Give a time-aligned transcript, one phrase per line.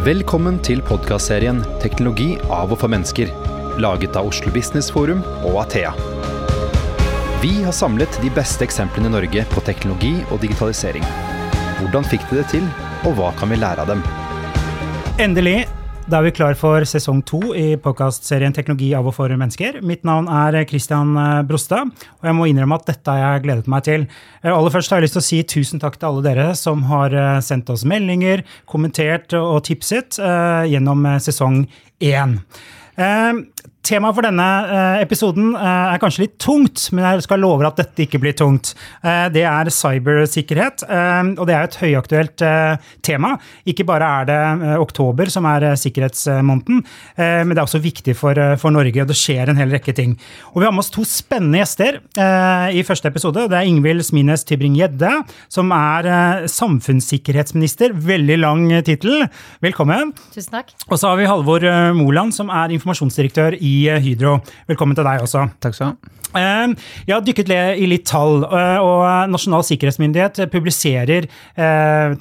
[0.00, 3.28] Velkommen til podkastserien 'Teknologi av og for mennesker',
[3.84, 5.90] laget av Oslo Business Forum og Athea.
[7.42, 11.04] Vi har samlet de beste eksemplene i Norge på teknologi og digitalisering.
[11.82, 12.64] Hvordan fikk de det til,
[13.04, 14.00] og hva kan vi lære av dem?
[15.20, 15.79] Endelig!
[16.10, 19.76] Da er vi klar for sesong to i podkastserien Teknologi av og for mennesker.
[19.86, 21.12] Mitt navn er Christian
[21.46, 24.06] Brostad, og jeg må innrømme at dette har jeg gledet meg til.
[24.42, 27.14] Aller først har jeg lyst til å si tusen takk til alle dere som har
[27.46, 31.62] sendt oss meldinger, kommentert og tipset gjennom sesong
[32.02, 32.40] én.
[33.90, 34.46] Temaet for denne
[35.00, 38.74] episoden er kanskje litt tungt, men jeg skal love at dette ikke blir tungt.
[39.02, 40.84] Det er cybersikkerhet,
[41.34, 42.44] og det er et høyaktuelt
[43.02, 43.32] tema.
[43.66, 46.84] Ikke bare er det oktober som er sikkerhetsmåneden,
[47.16, 50.14] men det er også viktig for, for Norge, og det skjer en hel rekke ting.
[50.52, 51.98] Og vi har med oss to spennende gjester
[52.76, 53.48] i første episode.
[53.50, 55.16] Det er Ingvild Smines Tybring-Gjedde,
[55.50, 57.96] som er samfunnssikkerhetsminister.
[57.96, 59.26] Veldig lang tittel.
[59.64, 60.14] Velkommen.
[60.36, 60.76] Tusen takk.
[60.86, 61.66] Og så har vi Halvor
[61.98, 64.38] Moland, som er informasjonsdirektør i Hydro.
[64.70, 65.48] Velkommen til deg også.
[65.60, 66.16] Takk skal du ha.
[66.30, 71.26] Jeg har dykket i litt tall, og Nasjonal sikkerhetsmyndighet publiserer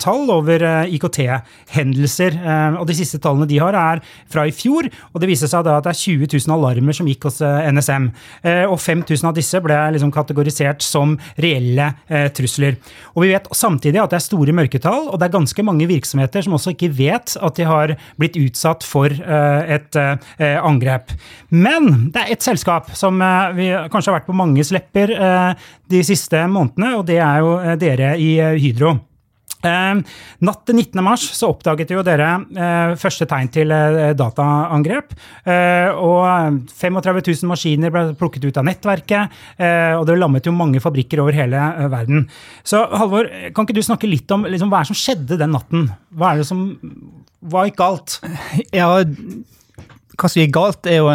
[0.02, 2.39] tall over IKT-hendelser.
[2.80, 4.89] og De siste tallene de har, er fra i fjor.
[5.13, 8.09] og Det viser seg da at det er 20 000 alarmer som gikk hos NSM.
[8.66, 11.94] og 5000 av disse ble liksom kategorisert som reelle
[12.33, 12.80] trusler.
[13.13, 16.41] Og Vi vet samtidig at det er store mørketall, og det er ganske mange virksomheter
[16.41, 20.02] som også ikke vet at de har blitt utsatt for et
[20.39, 21.13] angrep.
[21.50, 23.20] Men det er ett selskap som
[23.58, 25.14] vi kanskje har vært på manges lepper
[25.89, 28.98] de siste månedene, og det er jo dere i Hydro.
[29.59, 29.95] Eh,
[30.47, 31.02] natt til 19.
[31.03, 35.16] mars så oppdaget jo dere eh, første tegn til eh, dataangrep.
[36.00, 39.36] og 35 000 maskiner ble plukket ut av nettverket,
[39.97, 42.28] og det lammet jo mange fabrikker over hele verden.
[42.64, 45.90] Så Halvor, kan ikke du snakke litt om liksom, hva som skjedde den natten?
[46.16, 46.64] Hva er det som
[47.40, 48.20] Hva gikk galt?
[48.75, 48.92] Ja,
[50.20, 51.09] hva som gikk galt, er jo,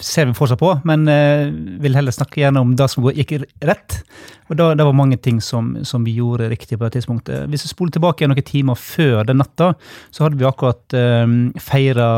[0.00, 1.50] ser vi fortsatt på, men jeg
[1.82, 4.00] vil heller snakke gjennom det som gikk rett.
[4.48, 7.48] Og da, Det var mange ting som, som, vi gjorde riktig på det tidspunktet.
[7.50, 9.72] Hvis vi spoler tilbake noen timer før den natta,
[10.14, 11.26] så hadde vi akkurat eh,
[11.62, 12.08] feira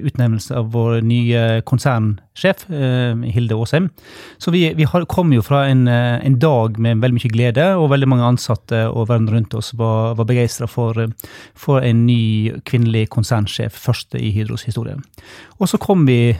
[0.00, 3.90] utnevnelse av vår nye konsernsjef, eh, Hilde Aasheim.
[4.38, 8.08] Så vi, vi kom jo fra en, en, dag med veldig mye glede, og veldig
[8.08, 10.96] mange ansatte og verden rundt oss var, var begeistra for,
[11.58, 14.96] for en ny kvinnelig konsernsjef, første i Hydros historie.
[15.58, 16.36] Og så kom vi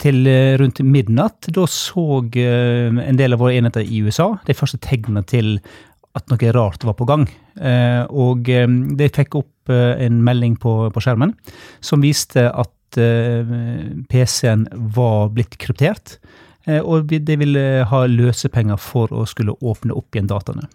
[0.00, 0.24] til
[0.60, 1.50] rundt midnatt.
[1.52, 5.58] Da så en del av våre enheter i USA de første tegnene til
[6.18, 7.28] at noe rart var på gang.
[8.10, 11.36] Og de fikk opp en melding på, på skjermen
[11.84, 12.98] som viste at
[14.10, 14.66] PC-en
[14.96, 16.16] var blitt kryptert.
[16.66, 20.66] Og de ville ha løsepenger for å skulle åpne opp igjen dataene.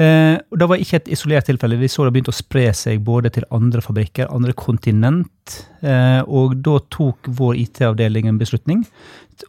[0.00, 1.76] Eh, og Det var ikke et isolert tilfelle.
[1.80, 5.60] Vi så det begynte å spre seg både til andre fabrikker, andre kontinent.
[5.84, 8.84] Eh, og da tok vår IT-avdeling en beslutning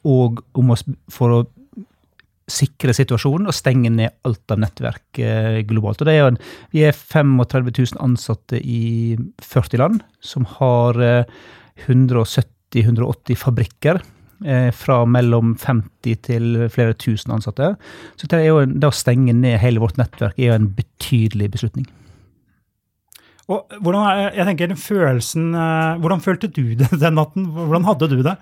[0.07, 1.41] og om oss for å
[2.51, 6.01] sikre situasjonen og stenge ned alt av nettverk eh, globalt.
[6.01, 6.39] Og det er
[6.71, 10.99] Vi er 35 000 ansatte i 40 land, som har
[11.87, 14.01] 170-180 fabrikker
[14.73, 17.75] fra mellom 50 til flere tusen ansatte.
[18.17, 21.89] Så det, jo, det å stenge ned hele vårt nettverk er jo en betydelig beslutning.
[23.51, 25.51] Og hvordan, jeg tenker, følelsen,
[26.01, 27.49] hvordan følte du det den natten?
[27.55, 28.37] Hvordan hadde du det?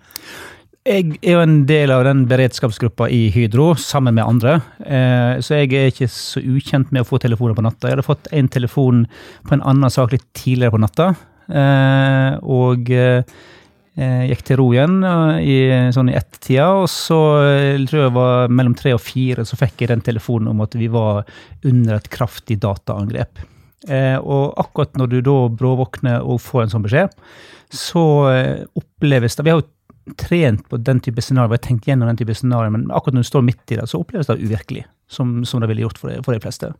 [0.88, 4.56] Jeg er jo en del av den beredskapsgruppa i Hydro, sammen med andre.
[5.44, 7.90] Så jeg er ikke så ukjent med å få telefoner på natta.
[7.90, 9.04] Jeg hadde fått en telefon
[9.46, 11.10] på en annen sak litt tidligere på natta.
[12.42, 12.90] Og
[14.00, 15.02] gikk til ro igjen
[15.44, 15.58] i,
[15.92, 19.84] sånn i ett-tida, og så jeg tror jeg var mellom tre og fire så fikk
[19.84, 21.26] jeg den telefonen om at vi var
[21.68, 23.42] under et kraftig dataangrep.
[23.88, 27.14] Eh, og akkurat når du da bråvåkner og får en sånn beskjed,
[27.70, 28.06] så
[28.80, 32.18] oppleves det Vi har jo trent på den type scenario, vi har tenkt gjennom den
[32.18, 35.40] type scenario, men akkurat når du står midt i det, så oppleves det uvirkelig, som,
[35.46, 36.72] som det ville gjort for de, for de fleste.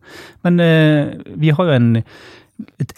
[0.46, 1.90] Men eh, vi har jo en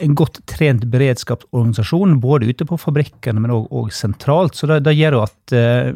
[0.02, 4.58] en godt trent beredskapsorganisasjon, både ute på fabrikkene, men òg sentralt.
[4.58, 5.90] Så det gjør jo at uh,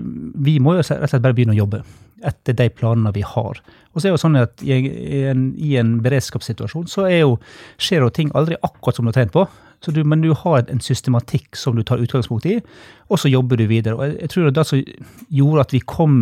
[0.47, 1.83] vi må jo rett og slett bare begynne å jobbe
[2.27, 3.61] etter de planene vi har.
[3.93, 4.77] Og så er det jo sånn at i
[5.29, 7.37] en, i en beredskapssituasjon så jo,
[7.81, 9.47] skjer jo ting aldri akkurat som du har trent på.
[9.85, 12.57] Du, men du har en systematikk som du tar utgangspunkt i,
[13.11, 13.95] og så jobber du videre.
[13.95, 14.83] Og jeg, jeg tror det som
[15.41, 16.21] gjorde at vi kom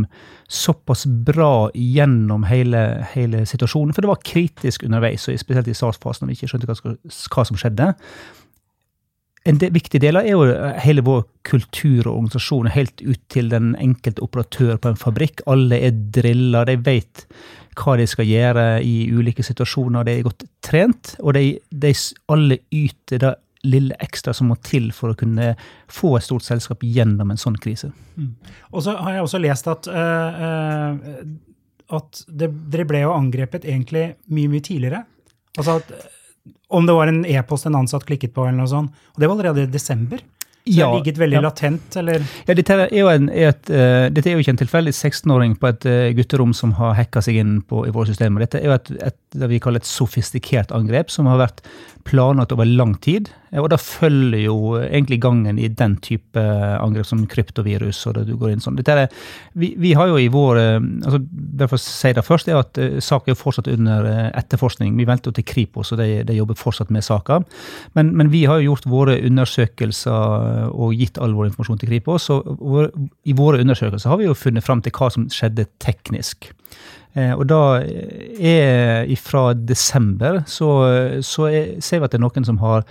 [0.51, 2.85] såpass bra gjennom hele,
[3.15, 6.97] hele situasjonen, for det var kritisk underveis, spesielt i startfasen når vi ikke skjønte hva,
[7.35, 7.93] hva som skjedde.
[9.45, 10.45] En del, viktig del er jo
[10.81, 15.43] hele vår kultur og organisasjon, helt ut til den enkelte operatør på en fabrikk.
[15.51, 17.27] Alle er drilla, de vet
[17.79, 20.07] hva de skal gjøre i ulike situasjoner.
[20.07, 21.93] De er godt trent, og de, de
[22.33, 23.35] alle yter det
[23.65, 25.55] lille ekstra som må til for å kunne
[25.89, 27.91] få et stort selskap gjennom en sånn krise.
[28.17, 28.35] Mm.
[28.73, 30.93] Og så har jeg også lest at, uh,
[31.97, 35.05] at det, dere ble jo angrepet egentlig mye, mye tidligere.
[35.57, 35.95] Altså at
[36.75, 39.05] om det var en e-post en ansatt klikket på, eller noe sånt.
[39.15, 40.21] Og det var allerede i desember.
[40.65, 41.41] Så ja, det har ligget veldig ja.
[41.45, 42.23] latent, eller?
[42.49, 45.59] Ja, dette er jo, en, er et, uh, dette er jo ikke en tilfeldig 16-åring
[45.61, 48.47] på et uh, gutterom som har hacka seg inn på, i våre systemer.
[48.47, 51.63] Dette er jo et, et, det vi kaller et sofistikert angrep, som har vært
[52.05, 53.31] planlagt over lang tid.
[53.57, 58.03] Og da følger jo egentlig gangen i den type angrep som kryptovirus.
[58.07, 58.79] og det du går inn sånn.
[58.79, 59.07] Er,
[59.55, 61.21] vi, vi, har jo i vår altså
[61.55, 64.97] Derfor sier jeg det først, er at saken er fortsatt under etterforskning.
[64.99, 67.47] Vi venter jo til Kripos, og de, de jobber fortsatt med saken.
[67.95, 72.29] Men, men, vi har jo gjort våre undersøkelser og gitt all vår informasjon til Kripos.
[72.35, 72.91] Og vår,
[73.25, 76.51] i våre undersøkelser har vi jo funnet fram til hva som skjedde teknisk.
[77.15, 80.71] Eh, og da er fra desember så,
[81.23, 82.83] så er, ser vi at det er noen som har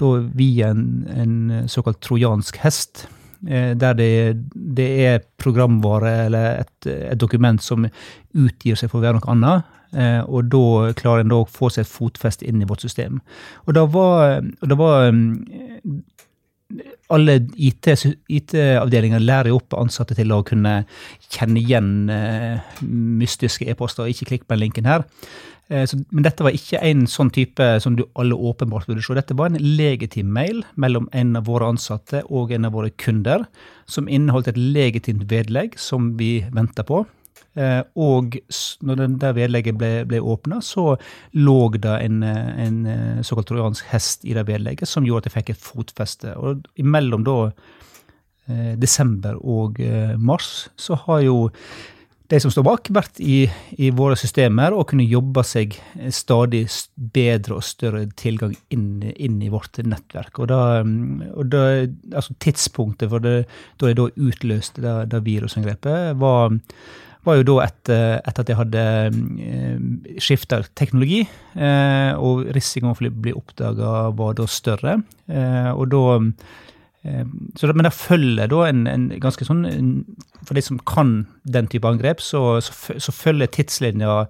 [0.00, 3.06] da via en, en såkalt trojansk hest
[3.48, 4.12] eh, der det,
[4.52, 7.88] det, er programvare eller et, et, dokument som
[8.36, 9.76] utgir seg for å være noe annet.
[9.96, 13.22] Eh, og da klarer en da å få seg et fotfeste inn i vårt system.
[13.64, 15.08] Og da var, og det var
[17.10, 20.82] alle IT-avdelinger IT lærer jo opp ansatte til å kunne
[21.30, 24.10] kjenne igjen uh, mystiske e-poster.
[24.10, 25.04] Ikke klikk på den linken her.
[25.70, 29.16] Uh, så, men dette var ikke en sånn type som du alle åpenbart burde se.
[29.18, 33.46] Dette var en legitim mail mellom en av våre ansatte og en av våre kunder,
[33.90, 37.04] som inneholdt et legitimt vedlegg som vi venta på.
[37.58, 38.36] Eh, og
[38.86, 40.94] når den der vedlegget ble, ble åpna, så
[41.34, 45.38] lå det en, en eh, såkalt trojansk hest i det vedlegget som gjorde at jeg
[45.38, 46.34] fikk et fotfeste.
[46.38, 49.82] Og imellom da eh, desember og
[50.18, 51.40] mars så har jo
[52.30, 53.40] de som står bak, vært i,
[53.74, 55.74] i, våre systemer og kunne jobbe seg
[56.14, 56.62] stadig
[56.94, 60.38] bedre og større tilgang inn, inn i vårt nettverk.
[60.38, 60.60] Og da,
[61.34, 61.64] og da
[62.14, 63.48] altså Tidspunktet for det,
[63.82, 66.54] da de da utløste det, det virusangrepet, var
[67.26, 68.84] var jo da etter, etter at jeg hadde
[69.44, 71.20] eh, skifta teknologi,
[71.56, 74.98] eh, og risikoen for å bli oppdaga var da større.
[75.28, 76.04] Eh, og da
[77.56, 79.62] så, men det følger da en, en ganske sånn
[80.44, 81.14] For de som kan
[81.48, 84.26] den type angrep, så, så, så følger tidslinja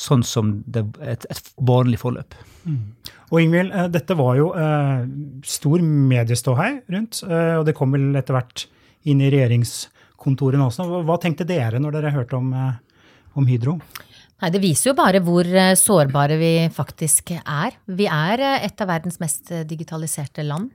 [0.00, 2.32] sånn som det, et, et vanlig forløp.
[2.64, 2.80] Mm.
[3.28, 5.04] Og Ingvild, dette var jo eh,
[5.48, 8.66] stor medieståhei rundt, eh, og det kom vel etter hvert
[9.04, 9.74] inn i regjerings
[10.20, 10.86] kontorene også.
[11.06, 12.74] Hva tenkte dere når dere hørte om, eh,
[13.34, 13.78] om Hydro?
[14.44, 17.78] Nei, Det viser jo bare hvor eh, sårbare vi faktisk er.
[17.88, 20.68] Vi er eh, et av verdens mest digitaliserte land.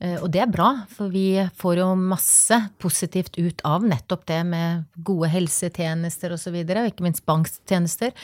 [0.00, 4.86] Og det er bra, for vi får jo masse positivt ut av nettopp det med
[5.04, 8.14] gode helsetjenester osv., og, og ikke minst banktjenester.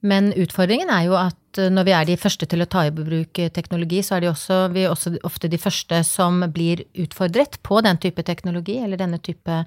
[0.00, 3.42] Men utfordringen er jo at når vi er de første til å ta i bruk
[3.52, 8.00] teknologi, så er også, vi er også ofte de første som blir utfordret på den
[8.00, 9.60] type teknologi eller denne type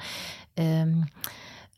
[0.58, 0.98] eh,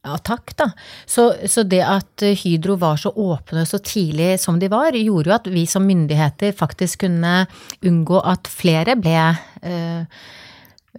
[0.04, 0.70] attakk, da.
[1.06, 5.36] Så, så, det at Hydro var så åpne så tidlig som de var, gjorde jo
[5.36, 7.44] at vi som myndigheter faktisk kunne
[7.86, 9.20] unngå at flere ble
[9.64, 10.24] eh,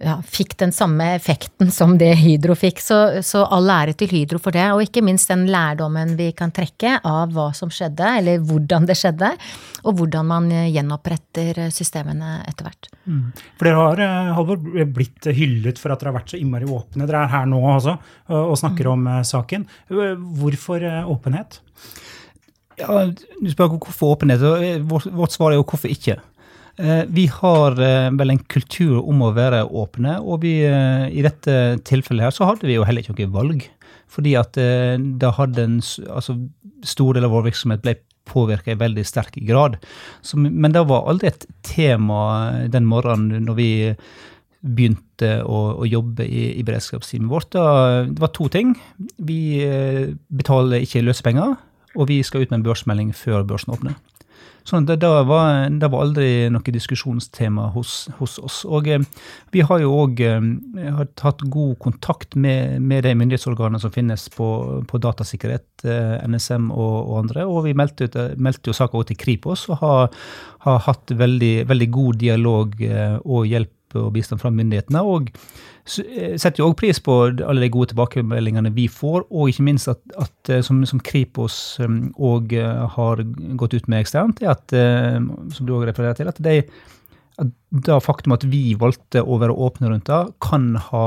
[0.01, 2.81] ja, fikk den samme effekten som det Hydro fikk.
[2.83, 6.51] Så, så, all ære til Hydro for det, og ikke minst den lærdommen vi kan
[6.55, 9.31] trekke av hva som skjedde, eller hvordan det skjedde,
[9.85, 12.91] og hvordan man gjenoppretter systemene etter hvert.
[13.05, 13.23] Mm.
[13.55, 17.07] For dere har eh, Halvor, blitt hyllet for at dere har vært så innmari åpne.
[17.07, 17.95] Dere er her nå også
[18.35, 18.93] og snakker mm.
[18.93, 19.67] om eh, saken.
[20.41, 21.61] Hvorfor eh, åpenhet?
[22.75, 24.43] Ja, Du spør hvorfor åpenhet.
[24.89, 26.19] Vårt, vårt svar er jo hvorfor ikke.
[26.77, 31.23] Eh, vi har eh, vel en kultur om å være åpne, og vi, eh, i
[31.23, 33.67] dette tilfellet her så hadde vi jo heller ikke noe valg.
[34.11, 34.55] Fordi at
[35.19, 35.79] da hadde en
[36.13, 36.35] altså,
[36.87, 37.95] stor del av vår virksomhet ble
[38.29, 39.75] påvirka i veldig sterk grad.
[40.23, 43.69] Så, men det var aldri et tema den morgenen når vi
[44.61, 47.49] begynte å, å jobbe i, i beredskapsteamet vårt.
[47.57, 47.65] Da,
[48.07, 48.77] det var to ting.
[49.17, 49.65] Vi
[50.29, 51.57] betaler ikke løsepenger,
[51.97, 53.97] og vi skal ut med en børsmelding før børsen åpner.
[54.65, 58.63] Sånn det, det, var, det var aldri noe diskusjonstema hos, hos oss.
[58.65, 59.03] Og eh,
[59.53, 60.47] vi har jo òg eh,
[61.21, 64.49] hatt god kontakt med, med, de myndighetsorganene som finnes på,
[64.89, 67.45] på datasikkerhet, eh, NSM og, og, andre.
[67.45, 70.19] Og vi meldte, ut, meldte jo saka til Kripos og har,
[70.65, 72.73] har hatt veldig, veldig, god dialog
[73.21, 75.01] og hjelp og bistand fra myndighetene.
[75.01, 75.31] og
[75.85, 79.91] Eh, setter jo òg pris på alle de gode tilbakemeldingene vi får, og ikke minst
[79.91, 83.21] at, at eh, som, som, Kripos òg eh, har
[83.59, 84.73] gått ut med eksternt, er at,
[85.53, 86.57] som du òg refererer til, at, de,
[87.37, 87.53] at
[87.85, 91.05] det faktum at vi valgte å være åpne rundt det, kan ha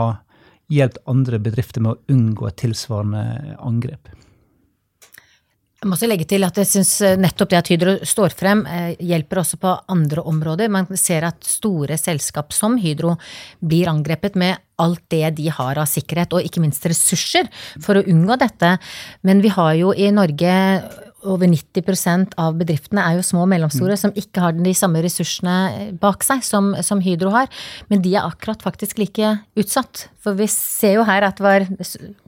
[0.70, 4.12] hjulpet andre bedrifter med å unngå et tilsvarende angrep.
[5.78, 6.92] Jeg må også legge til at jeg syns
[7.22, 8.64] nettopp det at Hydro står frem,
[8.98, 10.72] hjelper også på andre områder.
[10.74, 13.12] Man ser at store selskap som Hydro
[13.62, 17.46] blir angrepet med alt det de har av sikkerhet, og ikke minst ressurser,
[17.78, 18.72] for å unngå dette.
[19.22, 20.56] Men vi har jo i Norge
[21.26, 24.00] over 90% av bedriftene er jo små og mellomstore mm.
[24.00, 27.50] som ikke har de samme ressursene bak seg som, som, Hydro har.
[27.90, 30.06] Men de er akkurat faktisk like utsatt.
[30.22, 31.66] For vi ser jo her at det var,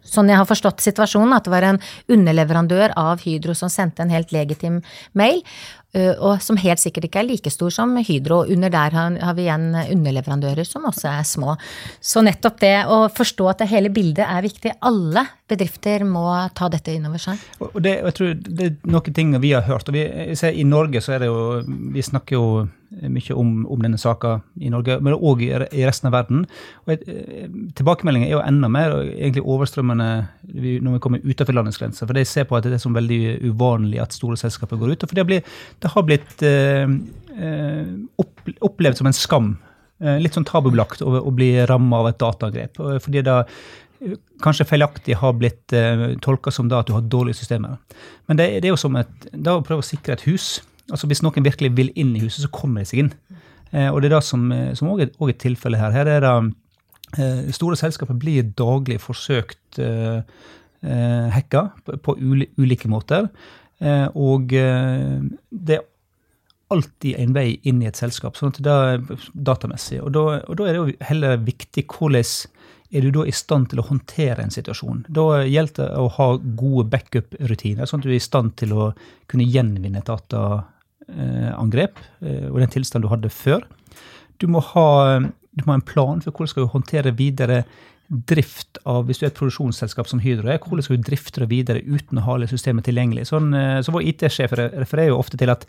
[0.02, 1.80] sånn jeg har forstått situasjonen, at det var en
[2.11, 4.80] underleverandør av Hydro som sendte en helt legitim
[5.14, 5.44] mail.
[5.92, 8.44] Eh, og som helt sikkert ikke er like stor som Hydro.
[8.52, 11.56] Under der har vi igjen underleverandører som også er små.
[12.00, 14.76] Så nettopp det å forstå at det hele bildet er viktig.
[14.87, 17.42] Alle bedrifter må ta dette inn over seg.
[17.73, 19.90] Og det, jeg tror det er noen ting vi har hørt.
[19.90, 21.40] og vi, I Norge så er det jo
[21.90, 22.47] Vi snakker jo
[22.90, 25.50] mye om, om denne saka i Norge, men òg i,
[25.87, 26.42] resten av verden.
[26.87, 27.47] Og eh,
[27.78, 30.09] Tilbakemeldingen er jo enda mer egentlig overstrømmende
[30.50, 32.09] når vi kommer utenfor landets grenser.
[32.09, 35.04] For de ser på at det er sånn veldig uvanlig at store selskaper går ut.
[35.04, 36.97] og for Det blitt, det har blitt eh,
[38.23, 39.52] opp, opplevd som en skam.
[40.02, 42.82] Eh, litt sånn tabubelagt å, bli ramma av et dataangrep.
[43.04, 43.44] fordi da
[44.40, 47.76] kanskje feilaktig har blitt eh, tolka som da at du har dårlige systemer.
[48.28, 50.61] Men det, det, er jo som et, da å prøve å sikre et hus.
[50.90, 53.12] Altså Hvis noen virkelig vil inn i huset, så kommer de seg inn.
[53.70, 55.94] Eh, og det er det som òg er, er tilfellet her.
[55.94, 56.32] Her er det
[57.18, 60.23] eh, Store selskaper blir daglig forsøkt eh,
[60.80, 62.16] eh hacka på,
[62.59, 63.30] ulike måter.
[63.80, 65.20] Eh, og eh,
[65.50, 65.87] det er
[66.70, 70.00] alltid en vei inn i et selskap, sånn at det er datamessig.
[70.04, 72.59] Og da, og da er det jo heller viktig hvordan
[72.90, 75.04] er du da i stand til å håndtere en situasjon.
[75.14, 76.26] Da gjelder det å ha
[76.59, 78.88] gode backup-rutiner, sånn at du er i stand til å
[79.30, 80.80] kunne gjenvinne data Eh,
[81.57, 83.64] angrep eh, og den tilstanden du hadde før.
[84.40, 84.88] Du må ha,
[85.21, 87.64] du må ha en plan for hvordan du skal håndtere videre
[88.11, 91.83] drift av Hvis du er et produksjonsselskap som Hydro hvordan skal du drifte det videre
[91.87, 93.29] uten å ha alle systemet tilgjengelig?
[93.31, 95.69] Sånn, eh, så vår IT-sjef refererer jo ofte til at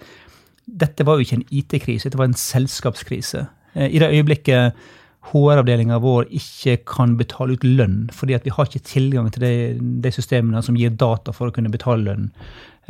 [0.65, 3.45] dette var jo ikke en IT-krise, dette var en selskapskrise.
[3.75, 4.81] I det øyeblikket
[5.29, 9.53] HR-avdelinga vår ikke kan betale ut lønn, fordi at vi har ikke tilgang til de,
[10.01, 12.31] de systemene som gir data for å kunne betale lønn.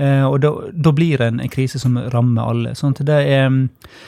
[0.01, 2.73] Eh, og da, da, blir det en, krise som rammer alle.
[2.77, 4.01] sånn at det er eh,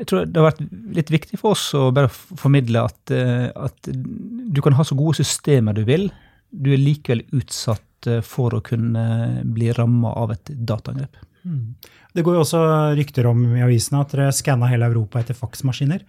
[0.00, 0.62] jeg tror det har vært
[0.96, 5.20] litt viktig for oss å bare formidle at, eh, at du kan ha så gode
[5.20, 6.08] systemer du vil.
[6.50, 7.86] Du er likevel utsatt
[8.24, 9.02] for å kunne
[9.44, 11.18] bli ramma av et dataangrep.
[11.44, 11.74] Mm.
[12.16, 12.60] Det går jo også
[12.96, 16.00] rykter om i avisene at dere skanna hele Europa etter faksmaskiner.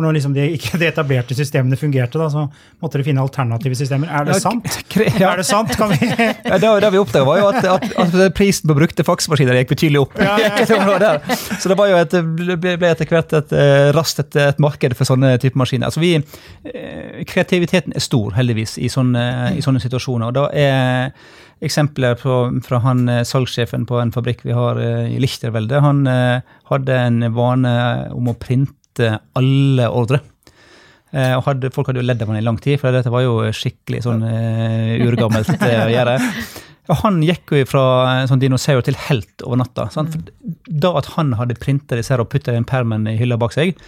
[0.00, 2.46] For når liksom de, ikke de etablerte systemene fungerte, da, så
[2.80, 4.08] måtte de finne alternative systemer.
[4.08, 4.78] Er det sant?
[4.96, 5.34] Ja.
[5.34, 5.74] Er det sant?
[5.76, 9.04] Kan vi ja, det, det vi oppdaga, var jo at, at, at, prisen på brukte
[9.04, 10.16] faksmaskiner gikk betydelig opp.
[11.60, 12.16] Så det var jo et,
[12.64, 15.90] ble etter hvert et, eh, raskt et, et, marked for sånne type maskiner.
[15.90, 20.32] Altså vi, eh, kreativiteten er stor, heldigvis, i sånne, i sånne situasjoner.
[20.32, 21.12] og da er
[21.60, 25.84] eksempler på, fra han eh, salgssjefen på en fabrikk vi har i Lichtervelde.
[25.84, 27.78] Han hadde en vane
[28.16, 30.20] om å printe alle ordre.
[31.10, 33.24] Eh, og hadde, folk hadde jo ledd av han i lang tid, for dette var
[33.24, 36.18] jo skikkelig sånn eh, urgammelt uh, å gjøre.
[36.90, 37.82] Og han gikk jo fra
[38.26, 39.86] sånn dinosaur til helt over natta.
[39.94, 40.08] For
[40.66, 43.78] da at han hadde printa disse her og putta den permen i hylla bak seg,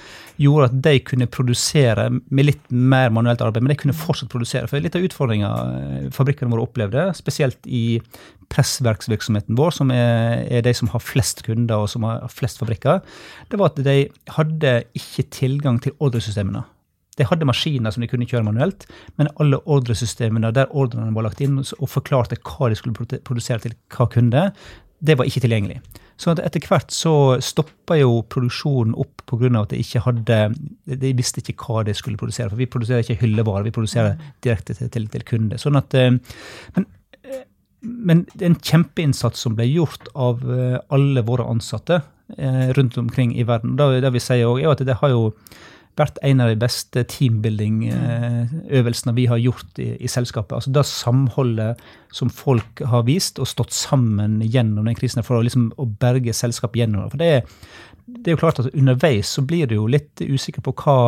[0.40, 4.70] gjorde at de kunne produsere med litt mer manuelt arbeid, men de kunne fortsatt produsere.
[4.70, 5.50] For litt av utfordringa
[6.14, 8.00] fabrikkene våre opplevde, spesielt i
[8.52, 13.02] pressverksvirksomheten vår, som er, er, de som har flest kunder og som har flest fabrikker,
[13.50, 13.98] det var at de
[14.36, 16.64] hadde ikke tilgang til ordresystemene.
[17.18, 18.86] De hadde maskiner som de kunne kjøre manuelt,
[19.20, 23.76] men alle ordresystemene der ordrene var lagt inn og forklarte hva de skulle produsere til
[23.92, 24.46] hva kunde,
[25.02, 25.80] det var ikke tilgjengelig.
[26.20, 29.50] Så etter hvert så stoppa jo produksjonen opp pga.
[29.60, 30.38] at de ikke hadde
[30.86, 32.48] De visste ikke hva de skulle produsere.
[32.48, 34.14] For vi produserer ikke hyllevarer, vi produserer
[34.44, 35.58] direkte til, til, til kunde.
[35.58, 36.14] Sånn at, eh,
[36.76, 36.86] men
[37.82, 41.98] men det er en kjempeinnsats som ble gjort av eh, alle våre ansatte
[42.36, 43.74] eh, rundt omkring i verden.
[43.78, 45.24] Det, det vi sier også, er at det har jo
[45.98, 50.54] vært en av de beste teambuilding-øvelsene vi har gjort i, i, selskapet.
[50.56, 51.82] Altså Det samholdet
[52.14, 56.32] som folk har vist og stått sammen gjennom den krisen for å, liksom, å berge
[56.36, 57.10] selskapet gjennom.
[57.12, 57.42] For det er,
[58.06, 60.98] det er jo klart at Underveis så blir du jo litt usikker på hva,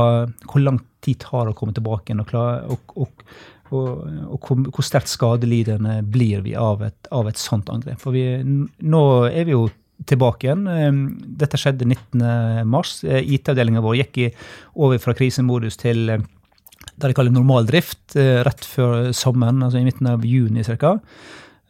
[0.45, 2.25] hvor lang tid tar å komme tilbake igjen.
[2.25, 3.27] og, og, og
[3.73, 7.99] og, og hvor, hvor, sterkt skadelidende blir vi av et, av et sånt angrep.
[8.03, 9.65] For vi, nå er vi jo
[10.09, 10.67] tilbake igjen.
[10.69, 11.03] Ehm,
[11.39, 13.05] dette skjedde 19.3.
[13.09, 14.21] Eh, IT-avdelinga vår gikk
[14.75, 16.25] over fra krisemodus til eh,
[16.95, 20.99] det de kaller normal drift eh, rett før sommeren, altså i midten av juni ca.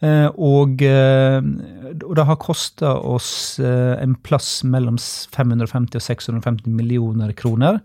[0.04, 7.78] Og, og det har kosta oss en plass mellom 550 og 650 millioner kroner.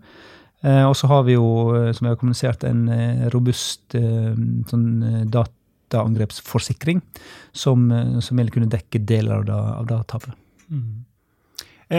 [0.60, 1.46] Og så har vi jo,
[1.96, 4.84] som vi har kommunisert, en robust sånn
[5.90, 7.02] dataangrepsforsikring
[7.52, 7.86] som,
[8.22, 10.36] som vil kunne dekke deler av det, av tapet.
[10.70, 11.06] Mm.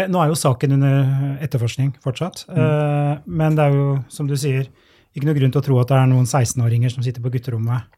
[0.07, 3.25] Nå er jo saken under etterforskning fortsatt, mm.
[3.27, 4.69] men det er jo, som du sier,
[5.11, 7.89] ikke noe grunn til å tro at det er noen 16-åringer som sitter på gutterommet.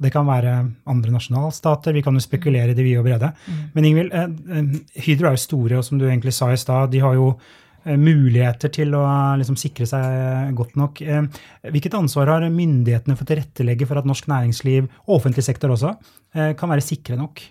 [0.00, 0.54] Det kan være
[0.88, 3.34] andre nasjonalstater, vi kan jo spekulere i det vide og brede.
[3.44, 3.60] Mm.
[3.76, 4.16] Men Ingvild,
[5.04, 7.65] Hydro er jo store, og som du egentlig sa i stad, de har jo Eh,
[7.94, 9.04] muligheter til å
[9.38, 11.02] liksom, sikre seg godt nok.
[11.02, 15.74] Eh, hvilket ansvar har myndighetene for å tilrettelegge for at norsk næringsliv, og offentlig sektor
[15.74, 15.94] også,
[16.34, 17.44] eh, kan være sikre nok?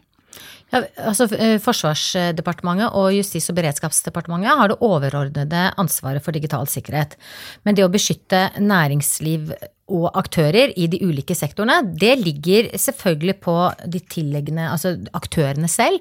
[0.73, 1.27] Ja, altså
[1.61, 7.15] Forsvarsdepartementet og Justis- og beredskapsdepartementet har det overordnede ansvaret for digital sikkerhet.
[7.63, 9.53] Men det å beskytte næringsliv
[9.85, 13.53] og aktører i de ulike sektorene, det ligger selvfølgelig på
[13.85, 15.99] de tilleggende, altså aktørene selv,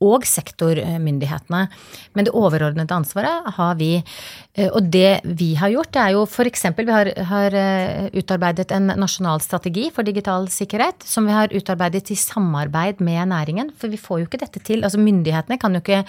[0.00, 1.60] og sektormyndighetene.
[2.16, 3.90] Men det overordnede ansvaret har vi.
[4.56, 6.64] Eh, og det vi har gjort, det er jo f.eks.
[6.80, 12.12] vi har, har, eh, utarbeidet en nasjonal strategi for digital sikkerhet, som vi har utarbeidet
[12.12, 13.72] i samarbeid med næringen.
[13.76, 14.84] For vi får jo ikke dette til.
[14.84, 16.04] Altså myndighetene kan jo ikke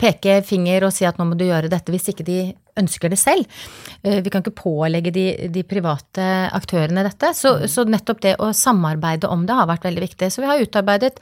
[0.00, 2.40] peke finger og si at nå må du gjøre dette, hvis ikke de
[2.80, 3.60] ønsker det selv.
[4.02, 6.26] Eh, vi kan ikke pålegge de, de private
[6.56, 7.32] aktørene dette.
[7.36, 7.66] Så, mm.
[7.72, 10.30] så, nettopp det å samarbeide om det har vært veldig viktig.
[10.32, 11.18] Så vi har utarbeidet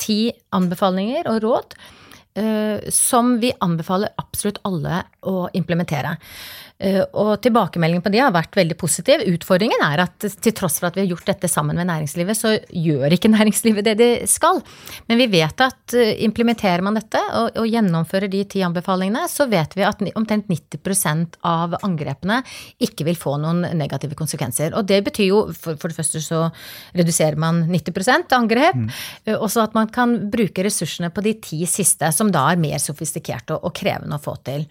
[0.00, 0.20] ti
[0.56, 1.76] anbefalinger og råd
[2.38, 6.16] uh, som vi anbefaler absolutt alle å implementere.
[6.80, 9.20] Eh, og tilbakemeldingen på det har vært veldig positiv.
[9.28, 12.54] Utfordringen er at til tross for at vi har gjort dette sammen med næringslivet, så
[12.56, 14.62] gjør ikke næringslivet det de skal.
[15.10, 19.44] Men vi vet at eh, implementerer man dette og, og gjennomfører de ti anbefalingene, så
[19.50, 22.40] vet vi at omtrent 90% av angrepene
[22.80, 24.72] ikke vil få noen negative konsekvenser.
[24.78, 26.46] Og det betyr jo for, for det første så
[26.96, 28.88] reduserer man 90 angrep, mm.
[29.36, 33.58] også at man kan bruke ressursene på de ti siste, som da er mer sofistikerte
[33.58, 34.64] og, og krevende å få til.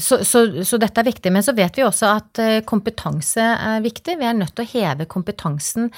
[0.00, 1.32] Så, så, så, dette er viktig.
[1.34, 4.18] Men så vet vi også at eh, kompetanse er viktig.
[4.20, 5.92] Vi er nødt til å heve kompetansen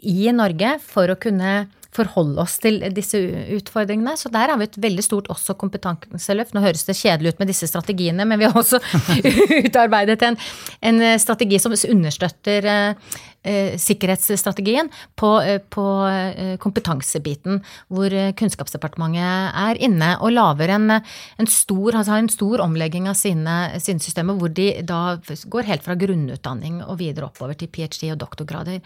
[0.00, 3.18] i Norge for å kunne forholde oss til disse
[3.56, 4.14] utfordringene.
[4.18, 6.54] Så der har vi et veldig stort også kompetanseløft.
[6.54, 8.78] Nå høres det kjedelig ut med disse strategiene, men vi har også
[9.66, 10.38] utarbeidet en,
[10.86, 19.56] en strategi som understøtter eh, eh, sikkerhetsstrategien på, eh, på eh, kompetansebiten, hvor eh, Kunnskapsdepartementet
[19.56, 24.36] er inne og lager en, en, stor, altså en stor omlegging av sine, sine, systemer,
[24.36, 28.12] hvor de da går helt fra grunnutdanning og videre oppover til ph.d.
[28.12, 28.84] og doktorgrader.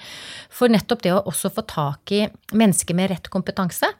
[0.55, 3.91] For nettopp det å også få tak i mennesker med rett kompetanse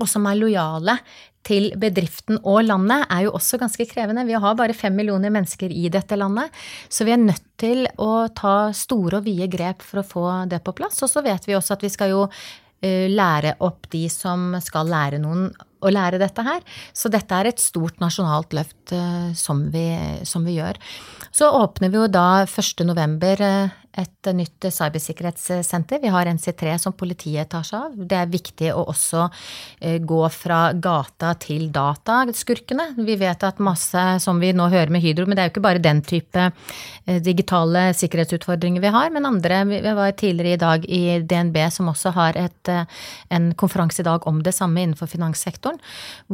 [0.00, 0.98] og som er lojale
[1.44, 4.24] til bedriften og landet, er jo også ganske krevende.
[4.26, 6.52] Vi har bare fem millioner mennesker i dette landet,
[6.88, 10.62] så vi er nødt til å ta store og vide grep for å få det
[10.64, 11.02] på plass.
[11.04, 14.88] Og så vet vi også at vi skal jo eh, lære opp de som skal
[14.90, 15.50] lære noen
[15.84, 16.64] å lære dette her.
[16.96, 19.86] Så dette er et stort nasjonalt løft uh, som, vi,
[20.24, 20.80] som, vi, gjør.
[21.34, 23.83] Så åpner vi jo da 1.11.
[23.94, 26.00] Et nytt cybersikkerhetssenter.
[26.02, 27.92] Vi har NC3 som politiet tar seg av.
[27.94, 29.28] Det er viktig å også
[29.78, 32.88] eh, gå fra gata til dataskurkene.
[33.06, 35.66] Vi vet at masse, som vi nå hører med Hydro, men det er jo ikke
[35.68, 39.62] bare den type eh, digitale sikkerhetsutfordringer vi har, men andre.
[39.70, 42.90] Vi var tidligere i dag i DNB som også har et, eh,
[43.30, 45.78] en konferanse i dag om det samme innenfor finanssektoren,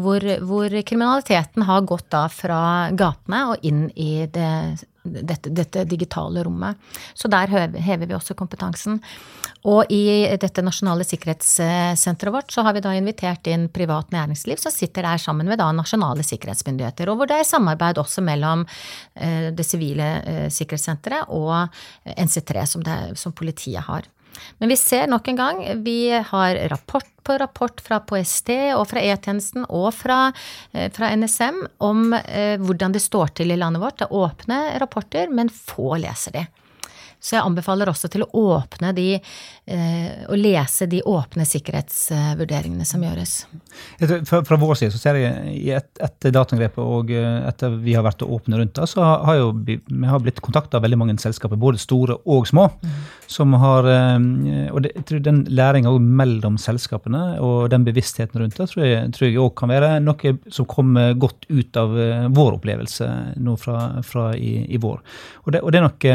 [0.01, 2.63] hvor, hvor kriminaliteten har gått da fra
[2.97, 6.77] gatene og inn i det dette, dette, digitale rommet.
[7.15, 9.01] Så der hever vi også kompetansen.
[9.69, 14.73] Og i dette nasjonale sikkerhetssenteret vårt så har vi da invitert inn privat næringsliv som
[14.73, 17.11] sitter der sammen med da nasjonale sikkerhetsmyndigheter.
[17.11, 18.65] Og hvor det er samarbeid også mellom
[19.15, 21.69] eh, det sivile eh, sikkerhetssenteret og
[22.17, 24.09] NC3 som, det, som politiet har.
[24.59, 29.03] Men vi ser nok en gang, vi har rapport på rapport fra PST og fra
[29.05, 30.33] E-tjenesten og fra,
[30.73, 34.01] eh, fra, NSM om eh, hvordan det står til i landet vårt.
[34.01, 36.47] Det er åpne rapporter, men få leser de.
[37.21, 39.09] Så jeg anbefaler også til å åpne de,
[39.69, 43.35] eh, å lese de åpne sikkerhetsvurderingene som gjøres.
[44.25, 48.07] Fra, fra vår side så ser jeg et, etter dataangrepet og eh, etter vi har
[48.07, 49.77] vært åpne rundt det, så har jo vi
[50.09, 52.95] har blitt kontakta av veldig mange selskaper, både store og små, mm.
[53.29, 58.57] som har eh, Og det, jeg tror den læringa mellom selskapene og den bevisstheten rundt
[58.57, 61.93] det, tror jeg, òg kan være noe som kommer godt ut av
[62.33, 63.11] vår opplevelse
[63.45, 65.03] nå fra, fra i, i, vår.
[65.45, 66.09] Og det, og det er nok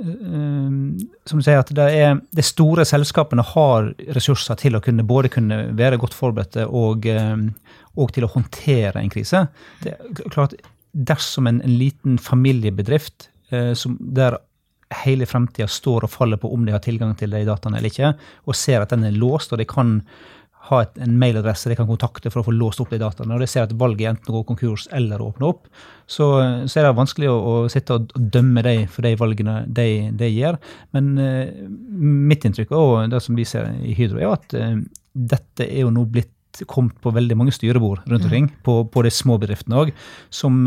[0.00, 5.30] som du sier, at det er, de store selskapene har ressurser til å kunne både
[5.32, 7.46] kunne være godt forberedte og, eh,
[7.96, 9.46] og til å håndtere en krise.
[9.84, 10.56] Det er klart,
[10.90, 14.40] Dersom en, en liten familiebedrift eh, som, der
[15.04, 18.10] hele framtida står og faller på om de har tilgang til de dataene eller ikke,
[18.50, 20.00] og ser at den er låst, og de kan
[20.68, 23.30] ha et, en mailadresse de kan kontakte for å få låst opp de dataene.
[23.32, 25.70] Når de ser at valget enten går konkurs eller åpner opp,
[26.04, 26.28] så,
[26.66, 29.88] så, er det vanskelig å, å sitte og, dømme dem for de valgene de,
[30.20, 30.60] de gjør.
[30.96, 31.70] Men uh,
[32.30, 34.76] mitt inntrykk og det som vi ser i Hydro, er at uh,
[35.32, 36.34] dette er jo nå blitt
[36.68, 38.62] kommet på veldig mange styrebord rundt omkring, mm.
[38.66, 39.92] på, på, de små bedriftene òg.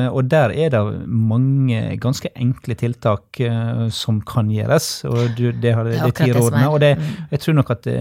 [0.07, 5.03] Og der er det mange ganske enkle tiltak uh, som kan gjøres.
[5.09, 6.69] og du, Det har de ti rådene.
[6.69, 7.11] Og det, mm.
[7.35, 7.97] jeg tror nok at det,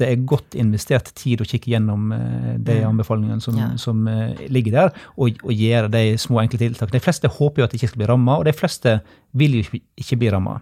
[0.00, 2.88] det, er godt investert tid å kikke gjennom uh, de mm.
[2.92, 3.70] anbefalingene som, ja.
[3.80, 6.96] som uh, ligger der, og, og, gjøre de små, enkle tiltakene.
[6.96, 8.98] De fleste håper jo at de ikke skal bli ramma, og de fleste
[9.38, 10.58] vil jo ikke bli ramma.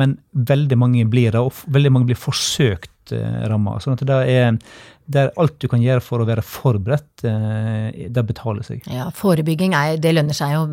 [0.00, 2.88] Men veldig mange blir det, og veldig mange blir forsøkt
[3.50, 3.74] ramma.
[3.82, 4.56] Sånn at det er
[5.12, 7.24] det er alt du kan gjøre for å være forberedt.
[7.28, 8.82] Eh, det betaler seg.
[8.90, 10.64] Ja, Forebygging er, det lønner seg jo,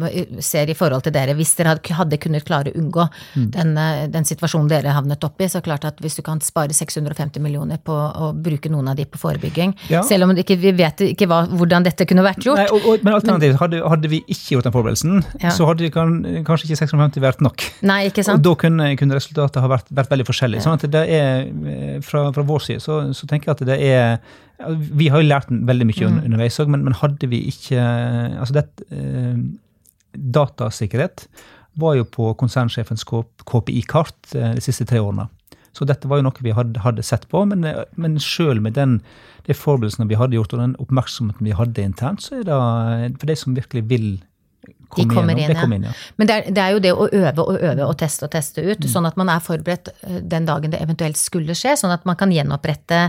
[0.44, 1.36] ser i forhold til dere.
[1.38, 3.48] Hvis dere hadde kunnet klare å unngå mm.
[3.56, 6.76] den, eh, den, situasjonen dere havnet opp i, så klart at hvis du kan spare
[6.76, 10.04] 650 millioner på å bruke noen av de på forebygging, ja.
[10.08, 12.62] selv om ikke, vi vet ikke hva, hvordan dette kunne vært gjort.
[12.62, 15.54] Nei, og, og, men alternativt, hadde, hadde, vi ikke gjort den forberedelsen, ja.
[15.56, 17.66] så hadde kan, kanskje ikke 650 vært nok.
[17.86, 18.40] Nei, ikke sant?
[18.40, 20.62] Og da kunne, kunne resultatet ha vært, vært veldig forskjellig.
[20.62, 20.68] Ja.
[20.68, 23.80] Sånn at det er, eh, fra, fra vår side så, så tenker jeg at det
[23.90, 24.20] er
[24.68, 26.20] vi har jo lært veldig mye mm.
[26.28, 29.40] underveis òg, men, men, hadde vi ikke Altså, det, eh,
[30.14, 31.28] datasikkerhet
[31.80, 35.30] var jo på konsernsjefens KPI-kart eh, de siste tre årene.
[35.76, 37.64] Så dette var jo noe vi hadde, hadde sett på, men,
[37.96, 38.98] men selv med den,
[39.48, 43.30] de forberedelsene vi hadde gjort, og den oppmerksomheten vi hadde internt, så er det for
[43.30, 44.10] de som virkelig vil
[44.96, 45.66] de kommer inn, ja.
[45.66, 45.92] inn, ja.
[46.18, 48.64] Men det er, det er, jo det å øve og øve og teste og teste
[48.64, 48.90] ut, mm.
[48.90, 52.18] sånn at man er forberedt eh, den dagen det eventuelt skulle skje, sånn at man
[52.20, 53.02] kan gjenopprette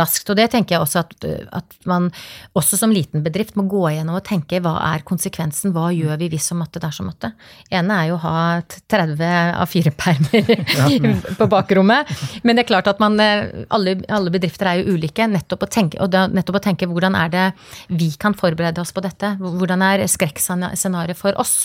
[0.00, 0.30] raskt.
[0.32, 2.08] Og det tenker jeg også at, eh, at man
[2.56, 5.98] også som liten bedrift må gå igjennom og tenke hva er konsekvensen, hva mm.
[6.00, 7.32] gjør vi hvis og måtte dersom måtte.
[7.70, 9.26] ene er jo å ha 30
[9.60, 10.50] av 4 permer
[11.40, 15.28] på bakrommet, men det er klart at man, eh, alle, alle bedrifter er jo ulike,
[15.28, 17.46] nettopp å, tenke, og nettopp å tenke hvordan er det
[17.92, 21.56] vi kan forberede oss på dette, hvordan er skrekkscenarioet for for oss.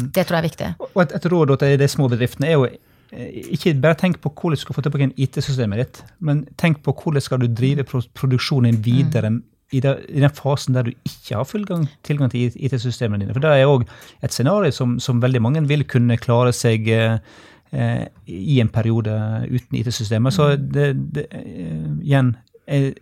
[0.00, 0.70] Det tror jeg er viktig.
[0.94, 4.32] Og et, et råd til de små bedriftene er jo eh, ikke bare tenk på
[4.32, 8.80] hvordan du skal få tilbake IT-systemet ditt, men tenk på hvordan skal du drive produksjonen
[8.84, 9.42] videre mm.
[9.76, 13.36] i, den fasen der du ikke har full gang, tilgang til IT-systemene dine.
[13.36, 13.86] For det er òg
[14.22, 17.20] et scenario som, som, veldig mange vil kunne klare seg eh,
[18.26, 19.14] i en periode
[19.50, 20.34] uten IT-systemer.
[20.34, 20.66] Så mm.
[20.74, 22.34] det, det eh, igjen
[22.66, 22.92] eh,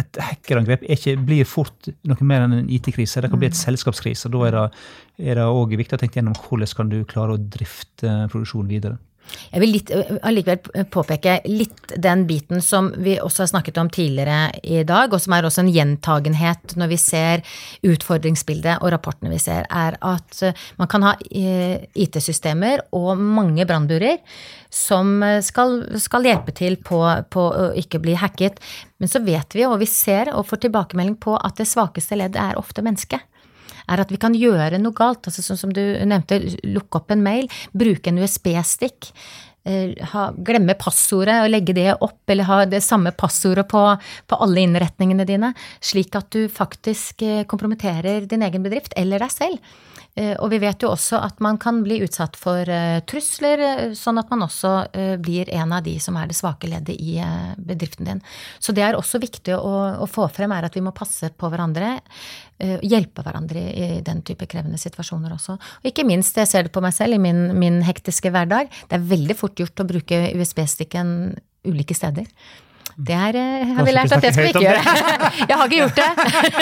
[0.00, 0.84] et hackerangrep
[1.24, 3.22] blir fort noe mer enn en IT-krise.
[3.22, 4.28] Det kan bli et selskapskrise.
[4.28, 4.30] selskapskrise.
[4.32, 4.68] Da
[5.18, 8.98] er det òg viktig å tenke gjennom hvordan kan du klare å drifte produksjonen videre.
[9.52, 9.90] Jeg vil litt,
[10.26, 15.22] allikevel påpeke litt den biten som vi også har snakket om tidligere i dag, og
[15.22, 17.44] som er også en gjentagenhet når vi ser
[17.86, 20.42] utfordringsbildet og rapportene vi ser, er at
[20.80, 24.18] man kan ha IT-systemer og mange brannburer
[24.74, 26.98] som skal, skal, hjelpe til på,
[27.30, 28.58] på, å ikke bli hacket.
[28.98, 32.42] Men så vet vi, og vi ser og får tilbakemelding på, at det svakeste leddet
[32.42, 33.22] er ofte mennesket
[33.90, 35.26] er at vi kan gjøre noe galt.
[35.28, 39.10] altså Sånn som du nevnte, lukke opp en mail, bruke en USB-stikk.
[39.64, 43.84] Ha, glemme passordet og legge det opp, eller ha det samme passordet på,
[44.28, 49.32] på alle innretningene dine, slik at du faktisk eh, kompromitterer din egen bedrift eller deg
[49.32, 49.78] selv.
[50.14, 53.94] Eh, og vi vet jo også at man kan bli utsatt for eh, trusler, eh,
[53.98, 54.72] sånn at man også
[55.22, 57.16] blir en av de som er det svake leddet i
[57.58, 58.20] bedriften din.
[58.62, 61.96] Så det er også viktig å, få frem, er at vi må passe på hverandre.
[62.84, 65.56] Hjelpe hverandre i den type krevende situasjoner også.
[65.56, 68.98] Og ikke minst, jeg ser det på meg selv i min, min hektiske hverdag, det
[68.98, 71.34] er veldig fort gjort å bruke USB-stikken
[71.66, 72.28] ulike steder.
[72.96, 74.82] Det er, eh, har vi lært at det skal vi ikke gjøre.
[75.50, 76.10] Jeg har ikke gjort det.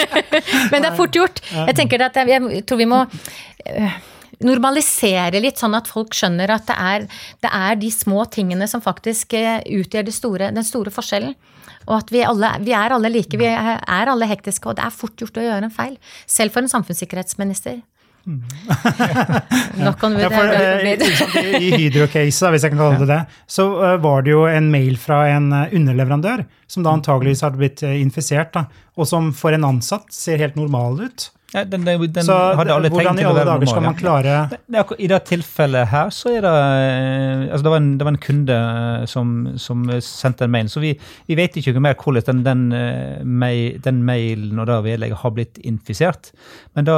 [0.71, 1.43] Men det er fort gjort.
[1.53, 3.03] Jeg tenker at jeg tror vi må
[3.69, 3.97] eh,
[4.43, 7.07] normalisere litt, sånn at folk skjønner at det er,
[7.45, 11.35] det er de små tingene som faktisk utgjør utgjør store, den store forskjellen.
[11.85, 14.95] Og at vi, alle, vi er alle like, vi er alle hektiske, og det er
[14.95, 15.97] fort gjort å gjøre en feil.
[16.25, 17.81] Selv for en samfunnssikkerhetsminister.
[18.23, 20.29] Nok om det.
[20.31, 24.69] Uh, I Hydro-caset, hvis jeg kan kalle det det, så uh, var det jo en
[24.71, 29.55] mail fra en uh, underleverandør som da antageligvis hadde blitt infisert, da, og som for
[29.55, 31.27] en ansatt ser helt normal ut.
[31.53, 35.19] Ja, den, den, den så hvordan i alle dager skal man klare det, I det
[35.29, 38.57] tilfellet her så er det altså det, var en, det var en kunde
[39.11, 40.71] som, som, sendte en mail.
[40.71, 40.95] Så vi,
[41.29, 42.63] vi vet ikke mer hvordan den,
[43.23, 46.31] mail, den, mailen og det vedlegget har blitt infisert.
[46.73, 46.97] Men det,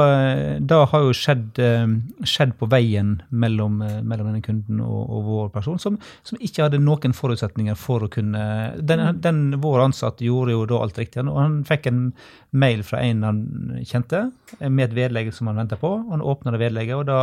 [0.64, 1.60] det har jo skjedd,
[2.24, 6.80] skjedd, på veien mellom, mellom denne kunden og, og vår person, som, som, ikke hadde
[6.80, 8.44] noen forutsetninger for å kunne
[8.80, 12.00] Den, den Vår ansatte gjorde jo da alt riktig, og han fikk en
[12.56, 13.40] mail fra en han
[13.86, 14.26] kjente
[14.60, 15.90] med et vedlegg som han venta på.
[16.10, 17.20] Han åpna det vedlegget, og da,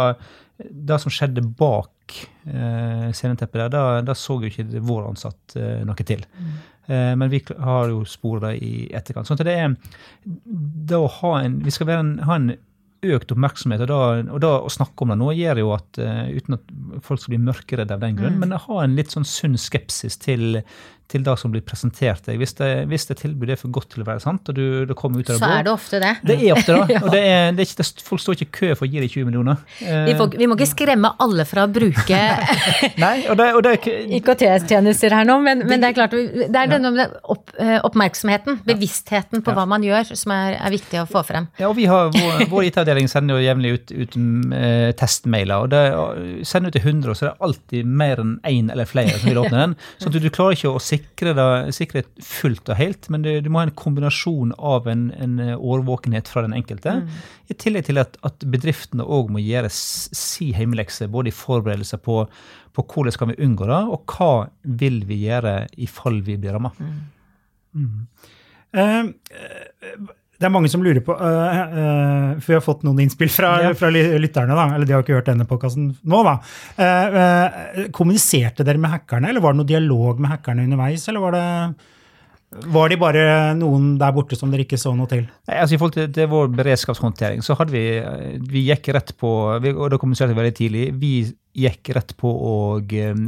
[0.57, 5.81] det som skjedde bak eh, sceneteppet der, da, da, så jo ikke vår ansatt eh,
[5.87, 6.25] noe til.
[6.37, 6.53] Mm.
[6.85, 9.29] Eh, men vi har jo sporet det i etterkant.
[9.29, 9.75] Sånn at det er
[10.23, 12.53] det å ha en, Vi skal en, ha en
[13.03, 13.83] økt oppmerksomhet.
[13.83, 13.99] Og, da,
[14.31, 17.35] og da, å snakke om det nå gjør jo at uh, uten at folk skal
[17.35, 18.43] bli mørkeredde av den grunn, mm.
[18.45, 20.61] men ha en litt sånn sunn skepsis til,
[21.13, 22.39] til det som blir presentert deg.
[22.41, 24.97] Hvis det, hvis det tilbudet er for godt til å være sant, og du, det
[24.97, 26.13] kommer ut av det blå Så er det ofte det.
[26.25, 26.97] Det er ofte det.
[27.03, 29.09] Og det er, det er ikke, folk står ikke i kø for å gi deg
[29.11, 29.61] 20 millioner.
[29.79, 32.19] Vi, får, vi, må ikke skremme alle fra å bruke
[34.17, 39.43] IKT-tjenester her nå, men, men, det er klart det er denne opp, eh, oppmerksomheten, bevisstheten
[39.45, 41.49] på hva man gjør, som er, er, viktig å få frem.
[41.59, 45.65] Ja, og vi har, Vår, vår IT-avdeling sender jo jevnlig ut, ut uh, testmailer.
[45.65, 45.81] og det,
[46.47, 49.29] Sender ut til 100, og så er det alltid mer enn én eller flere som
[49.29, 49.75] vil åpne den.
[50.01, 53.49] Så du, du klarer ikke å sikre det, sikre fullt og helt, men det, du
[53.51, 57.21] må ha en kombinasjon av en, en årvåkenhet fra den enkelte, mm.
[57.53, 62.23] i tillegg til at, at bedriftene òg må gjøre si hjemmelekse, både i forberedelser på,
[62.73, 64.31] på hvordan skal vi unngå det, og hva
[64.81, 66.73] vil vi gjøre i fall vi blir ramma.
[66.79, 66.99] Mm.
[67.73, 68.03] Mm.
[68.73, 70.09] Uh,
[70.43, 73.53] det er mange som lurer på, uh, uh, for vi har fått noen innspill fra,
[73.63, 73.71] ja.
[73.79, 74.51] fra lytterne.
[74.51, 76.19] da, eller De har ikke hørt denne podkasten nå.
[76.27, 76.35] da.
[76.75, 81.07] Uh, kommuniserte dere med hackerne, eller var det noe dialog med hackerne underveis?
[81.07, 81.47] eller var det...
[82.53, 83.21] Var de bare
[83.57, 85.23] noen der borte som dere ikke så noe til?
[85.49, 87.81] Nei, altså I forhold til, til vår beredskapshåndtering, så hadde vi
[88.51, 89.31] Vi gikk rett på
[89.63, 90.83] vi, Og da kommuniserte vi veldig tidlig.
[91.01, 91.13] Vi
[91.63, 92.53] gikk rett på å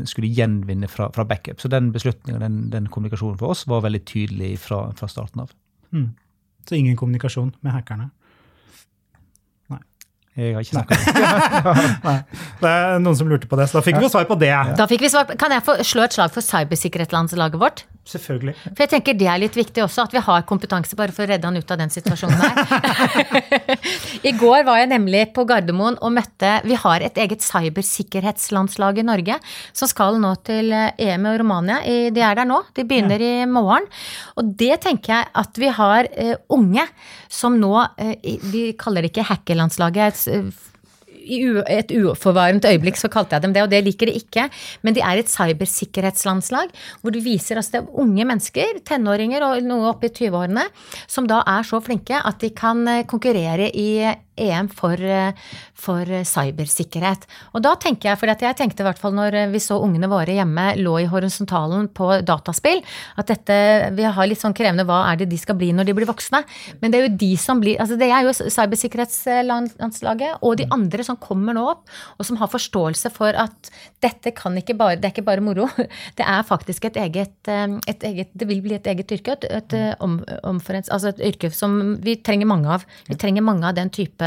[0.06, 1.58] skulle gjenvinne fra, fra backup.
[1.58, 5.58] Så den beslutningen den, den kommunikasjonen for oss var veldig tydelig fra, fra starten av.
[5.90, 6.12] Mm.
[6.66, 8.10] Så ingen kommunikasjon med hackerne.
[9.70, 9.82] Nei.
[10.36, 10.98] Jeg har ikke snakka
[12.08, 12.16] Nei.
[12.62, 14.54] Det er noen som lurte på det, så da fikk vi jo svar på det.
[14.80, 15.30] Da fikk vi svar.
[15.40, 17.86] Kan jeg få slå et slag for cybersikkerhetslandslaget vårt?
[18.06, 18.54] Selvfølgelig.
[18.68, 21.30] For jeg tenker Det er litt viktig også, at vi har kompetanse bare for å
[21.32, 22.60] redde han ut av den situasjonen der.
[24.30, 29.08] I går var jeg nemlig på Gardermoen og møtte Vi har et eget cybersikkerhetslandslag i
[29.08, 29.40] Norge
[29.74, 31.82] som skal nå til EM og Romania.
[31.86, 32.62] De er der nå.
[32.78, 33.42] De begynner ja.
[33.42, 33.90] i morgen.
[34.38, 36.86] Og det tenker jeg at vi har uh, unge
[37.32, 38.16] som nå uh,
[38.54, 40.28] Vi kaller det ikke hackerlandslaget.
[41.26, 41.40] I
[41.74, 44.48] et uforvarmt øyeblikk så kalte jeg dem det, og det liker de ikke.
[44.86, 49.66] Men de er et cybersikkerhetslandslag hvor du viser altså det er unge mennesker, tenåringer og
[49.66, 50.68] noe oppe i 20-årene,
[51.10, 53.90] som da er så flinke at de kan eh, konkurrere i
[54.36, 55.32] EM for, eh,
[55.74, 57.26] for, cybersikkerhet.
[57.54, 60.34] Og da tenker jeg, for jeg tenkte i hvert fall når vi så ungene våre
[60.36, 62.82] hjemme lå i horisontalen på dataspill,
[63.18, 63.56] at dette
[63.96, 66.44] Vi har litt sånn krevende hva er det de skal bli når de blir voksne?
[66.82, 71.04] Men det er jo de som blir altså Det er jo cybersikkerhetslandslaget og de andre
[71.04, 73.72] som kommer nå opp, og som har forståelse for at
[74.04, 75.70] dette kan ikke bare Det er ikke bare moro.
[76.18, 79.32] Det er faktisk et eget, eh, et eget Det vil bli et eget yrke.
[79.38, 82.86] Et, et, eh, om, altså et yrke som vi trenger mange av.
[83.08, 84.25] Vi trenger mange av den type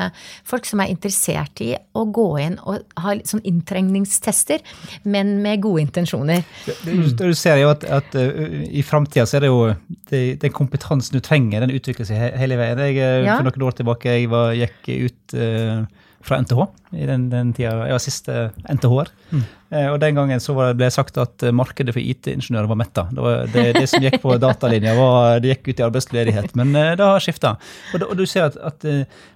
[0.49, 4.65] folk som er interessert i å gå inn og ha litt sånn inntrengningstester,
[5.09, 6.45] men med gode intensjoner.
[6.85, 9.63] Du, du ser jo at, at uh, i framtida så er det jo
[10.11, 12.85] det, den kompetansen du trenger, den utvikler seg hele veien.
[12.89, 13.39] Jeg, ja.
[13.39, 15.87] For noen år tilbake jeg var, gikk ut uh,
[16.29, 16.67] fra NTH.
[16.93, 18.37] i den, den tida, Jeg var siste
[18.69, 19.11] NTH-er.
[19.33, 19.43] Mm.
[19.71, 23.07] Eh, og Den gangen så ble det sagt at eh, markedet for IT-ingeniører var metta.
[23.13, 26.55] Det, var det, det, som gikk på datalinja, var, det gikk ut i arbeidsledighet.
[26.59, 27.57] Men eh, det har skifta.
[27.93, 28.89] Og, og, du ser at, at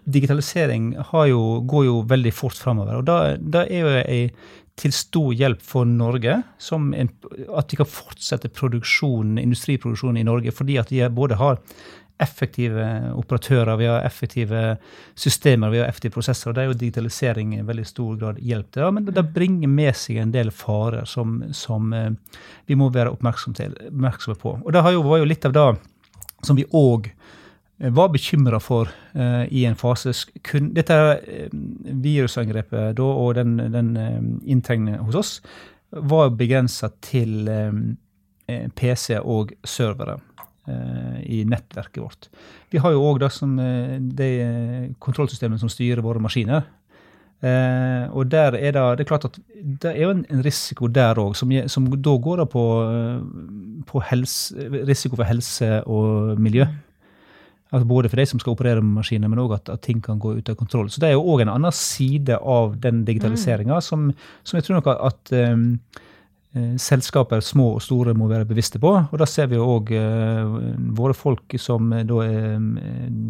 [0.05, 0.95] digitalisering
[1.29, 3.01] jo, går jo veldig fort framover.
[3.01, 4.25] Og da, da er jo ei
[4.81, 6.39] til stor hjelp for Norge,
[6.73, 7.11] en,
[7.59, 11.61] at de kan fortsette produksjonen, industriproduksjonen i Norge, fordi at de både har
[12.21, 14.77] effektive operatører, vi har effektive
[15.15, 16.51] systemer, vi har effektive prosesser.
[16.51, 18.91] og Det er jo digitalisering i veldig stor grad hjelp til.
[18.93, 22.11] Men det bringer med seg en del farer som, som eh,
[22.67, 24.59] vi må være oppmerksomme, oppmerksomme på.
[24.63, 25.69] Og det jo, var jo litt av det
[26.47, 30.15] som vi òg eh, var bekymra for uh, i en fase.
[30.47, 30.97] Kun, dette
[31.51, 35.33] virusangrepet da, og den, den uh, hos oss
[35.93, 37.51] var begrensa til
[38.49, 40.15] PC og servere.
[40.63, 42.29] Eh, i nettverket vårt.
[42.71, 46.69] Vi har jo òg eh, det kontrollsystemet som styrer våre maskiner.
[47.43, 50.87] Eh, og der er det, det er klart at det er jo en, en risiko
[50.87, 52.63] der òg, som, som, da går det på,
[53.91, 56.69] på helse, risiko for helse og miljø.
[57.73, 60.23] Altså både for de som skal operere med maskiner, men òg at, at, ting kan
[60.23, 60.93] gå ut av kontroll.
[60.95, 63.87] Så det er jo òg en annen side av den digitaliseringa mm.
[63.89, 64.13] som,
[64.45, 65.57] som, jeg tror nok at eh,
[66.77, 68.91] selskaper, små og store, må være bevisste på.
[69.09, 69.93] Og da ser vi jo òg
[70.99, 72.67] våre folk som da er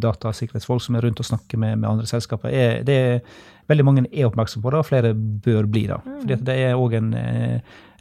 [0.03, 2.51] datasikkerhetsfolk som er rundt og snakker med, med andre selskaper.
[2.51, 3.21] Er, det er
[3.71, 6.01] veldig mange er oppmerksom på det, og flere bør bli da.
[6.03, 6.19] Mm.
[6.23, 7.15] Fordi det er også en,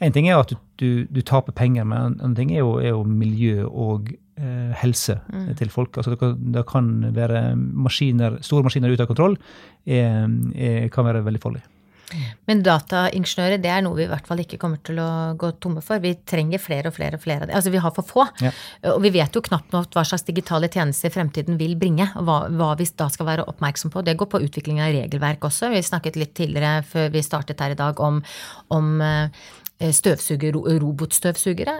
[0.01, 2.75] en ting er at du, du, du taper penger, men en annen ting er jo,
[2.81, 5.51] er jo miljø og eh, helse mm.
[5.59, 5.97] til folk.
[5.97, 9.37] Altså det, kan, det kan være maskiner, store maskiner ute av kontroll,
[9.85, 11.63] er, kan være veldig farlig.
[12.49, 15.83] Men dataingeniører det er noe vi i hvert fall ikke kommer til å gå tomme
[15.85, 16.01] for.
[16.03, 17.57] Vi trenger flere og flere og flere av det.
[17.59, 18.25] Altså vi har for få.
[18.43, 18.51] Ja.
[18.93, 22.09] Og vi vet jo knapt nok hva slags digitale tjenester fremtiden vil bringe.
[22.15, 24.03] og hva, hva, vi da skal være oppmerksom på.
[24.05, 25.71] Det går på utvikling av regelverk også.
[25.73, 28.21] Vi snakket litt tidligere før vi startet her i dag om,
[28.75, 29.43] om eh,
[29.89, 31.77] støvsuger, robotstøvsugere.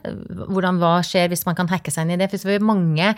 [0.50, 2.32] Hvordan, hva skjer hvis man kan hacke seg inn i det?
[2.34, 3.12] For det er mange,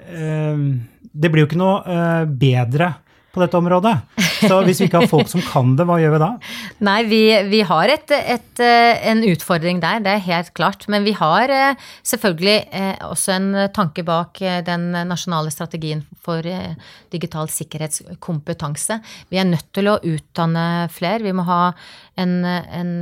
[0.00, 1.82] Det blir jo ikke noe
[2.26, 2.94] bedre
[3.30, 3.94] på dette området.
[4.40, 6.30] Så hvis vi ikke har folk som kan det, hva gjør vi da?
[6.88, 10.86] Nei, vi, vi har et, et, eh, en utfordring der, det er helt klart.
[10.92, 16.44] Men vi har eh, selvfølgelig eh, også en tanke bak den nasjonale strategien for
[17.12, 19.00] digital sikkerhetskompetanse.
[19.32, 21.24] Vi er nødt til å utdanne flere.
[21.24, 21.62] Vi må ha
[22.18, 22.92] en, en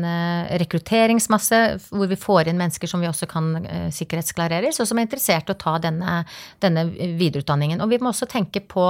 [0.61, 3.51] rekrutteringsmasse hvor vi får inn mennesker som vi også kan
[3.95, 6.21] sikkerhetsklareres, og som er interessert i å ta denne,
[6.63, 7.83] denne videreutdanningen.
[7.85, 8.87] Og vi må også tenke på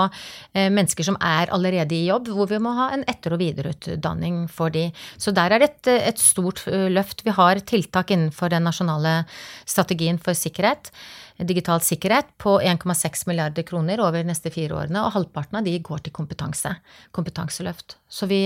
[0.54, 4.74] mennesker som er allerede i jobb, hvor vi må ha en etter- og videreutdanning for
[4.74, 4.88] de.
[5.16, 7.24] Så der er det et, et stort løft.
[7.26, 9.22] Vi har tiltak innenfor den nasjonale
[9.68, 10.92] strategien for sikkerhet
[11.38, 15.78] digital sikkerhet på 1,6 milliarder kroner over de neste fire årene, og halvparten av de
[15.78, 16.72] går til kompetanse.
[17.14, 17.96] Kompetanseløft.
[18.10, 18.40] Så vi,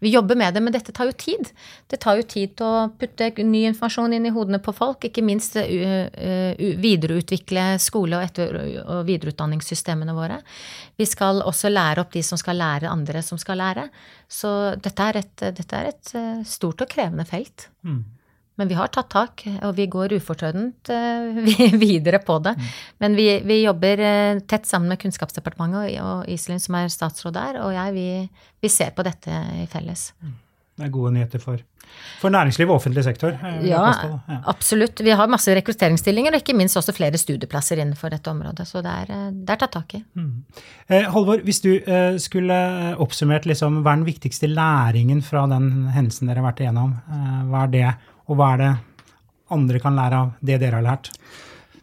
[0.00, 1.50] vi, jobber med det, men dette tar jo tid.
[1.90, 5.24] Det tar jo tid til å putte ny informasjon inn i hodene på folk, ikke
[5.26, 5.58] minst
[6.86, 10.40] videreutvikle skole- og etter- og videreutdanningssystemene våre.
[10.96, 13.88] Vi skal også lære opp de som skal lære andre som skal lære.
[14.28, 16.16] Så dette er et, dette er et
[16.48, 17.68] stort og krevende felt.
[17.84, 18.21] Mm.
[18.60, 21.40] Men vi har tatt tak, og vi går ufortrødent uh,
[21.80, 22.52] videre på det.
[22.58, 22.70] Mm.
[23.04, 27.60] Men vi, vi jobber uh, tett sammen med Kunnskapsdepartementet og Iselin, som er statsråd der,
[27.64, 28.06] og jeg, vi,
[28.62, 30.10] vi, ser på dette i felles.
[30.20, 30.38] Mm.
[30.72, 31.60] Det er gode nyheter for,
[32.20, 33.34] for næringsliv og offentlig sektor.
[33.60, 35.02] Ja, ja, absolutt.
[35.04, 38.64] Vi har masse rekrutteringsstillinger, og ikke minst også flere studieplasser innenfor dette området.
[38.68, 40.00] Så det er, eh, det er tatt tak i.
[40.16, 40.30] Mm.
[40.88, 42.56] Eh, Halvor, hvis du eh, skulle
[43.04, 47.38] oppsummert liksom, hva er den viktigste læringen fra den hendelsen dere har vært igjennom, eh,
[47.52, 47.92] hva er det?
[48.30, 48.72] Og hva er det
[49.52, 51.12] andre kan lære av det dere har lært?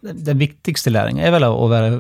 [0.02, 1.98] Den viktigste læringen er vel å være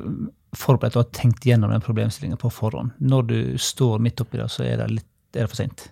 [0.58, 2.95] forberedt og ha tenkt gjennom den problemstillingen på forhånd.
[2.99, 5.89] Når du står midt oppi det, så er det, litt, er det for seint.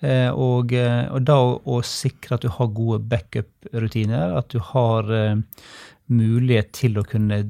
[0.00, 5.08] Eh, og, eh, og, da å, sikre at du har gode backup-rutiner, at du har
[5.10, 5.40] eh,
[6.08, 7.42] mulighet til å kunne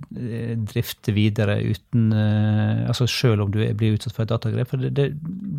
[0.66, 4.72] drifte videre uten altså Selv om du blir utsatt for et datagrep.
[4.72, 5.04] For det, det,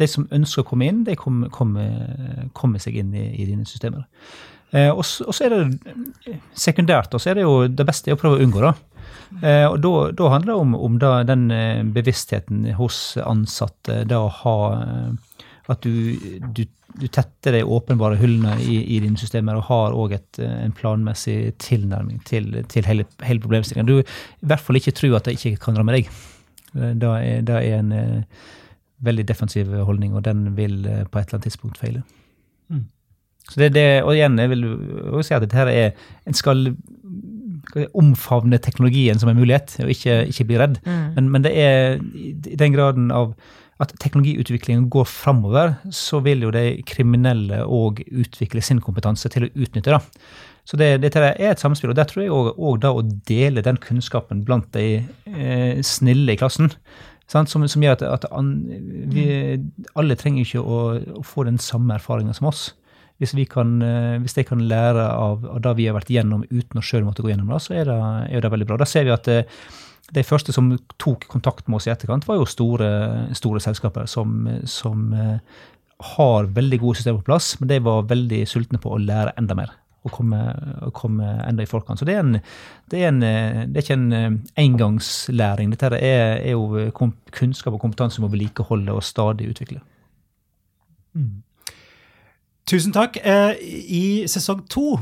[0.01, 3.63] de som ønsker å komme inn, de kommer, kommer, kommer seg inn i, i dine
[3.69, 4.03] systemer.
[4.71, 8.21] Eh, og, så er det sekundært, og så er det jo det beste er å
[8.21, 8.73] prøve å unngå, da.
[9.41, 14.17] Eh, og da, da handler det om, om da, den eh, bevisstheten hos ansatte, det
[14.17, 14.57] å ha
[15.69, 16.17] At du,
[16.57, 16.63] du,
[16.97, 22.23] du tetter de åpenbare hullene i, i dine systemer og har òg en planmessig tilnærming
[22.25, 23.85] til, til hele, hele problemstillingen.
[23.85, 26.09] Du i hvert fall ikke tror at det ikke kan ramme deg.
[26.73, 27.93] Det er, det er en
[29.05, 32.01] veldig defensiv holdning, og den vil på et eller annet tidspunkt feile.
[32.73, 32.87] Mm.
[33.49, 34.65] Så det, det, og igjen, jeg vil
[35.25, 35.93] si at dette her er
[36.29, 36.67] En skal
[37.97, 40.77] omfavne teknologien som en mulighet, og ikke, ikke bli redd.
[40.85, 41.01] Mm.
[41.15, 43.33] Men, men, det er i den graden av
[43.79, 49.51] at teknologiutviklingen går framover, så vil jo de kriminelle òg utvikle sin kompetanse til å
[49.53, 50.01] utnytte det.
[50.67, 53.79] Så det, dette er et samspill, og der tror jeg òg da å dele den
[53.81, 56.73] kunnskapen blant de eh, snille i klassen
[57.29, 57.51] Sant?
[57.51, 58.55] Som, som gjør at, at an,
[59.13, 59.23] vi,
[59.93, 60.79] alle trenger ikke å,
[61.21, 62.71] å få den samme erfaringa som oss.
[63.19, 66.45] Hvis, vi kan, eh, hvis de kan lære av, av det vi har vært gjennom
[66.47, 67.99] uten å sjøl måtte gå gjennom det, så er det,
[68.31, 68.79] er det veldig bra.
[68.79, 69.41] Da ser vi at det,
[70.15, 72.87] de første som tok kontakt med oss i etterkant, var jo store,
[73.37, 75.59] store selskaper som, som eh,
[76.15, 79.57] har veldig gode systemer på plass, men de var veldig sultne på å lære enda
[79.59, 79.75] mer.
[80.07, 80.39] Og komme,
[80.87, 81.99] og komme enda i forkant.
[81.99, 82.37] Så det er, en,
[82.87, 85.73] det er, en, det er ikke en eh, engangslæring.
[85.75, 86.87] Dette er, er jo
[87.35, 89.83] kunnskap og kompetanse vi må vedlikeholde og stadig utvikle.
[91.19, 91.41] Mm.
[92.69, 93.17] Tusen takk.
[93.17, 93.57] Eh,
[93.89, 94.99] I sesong to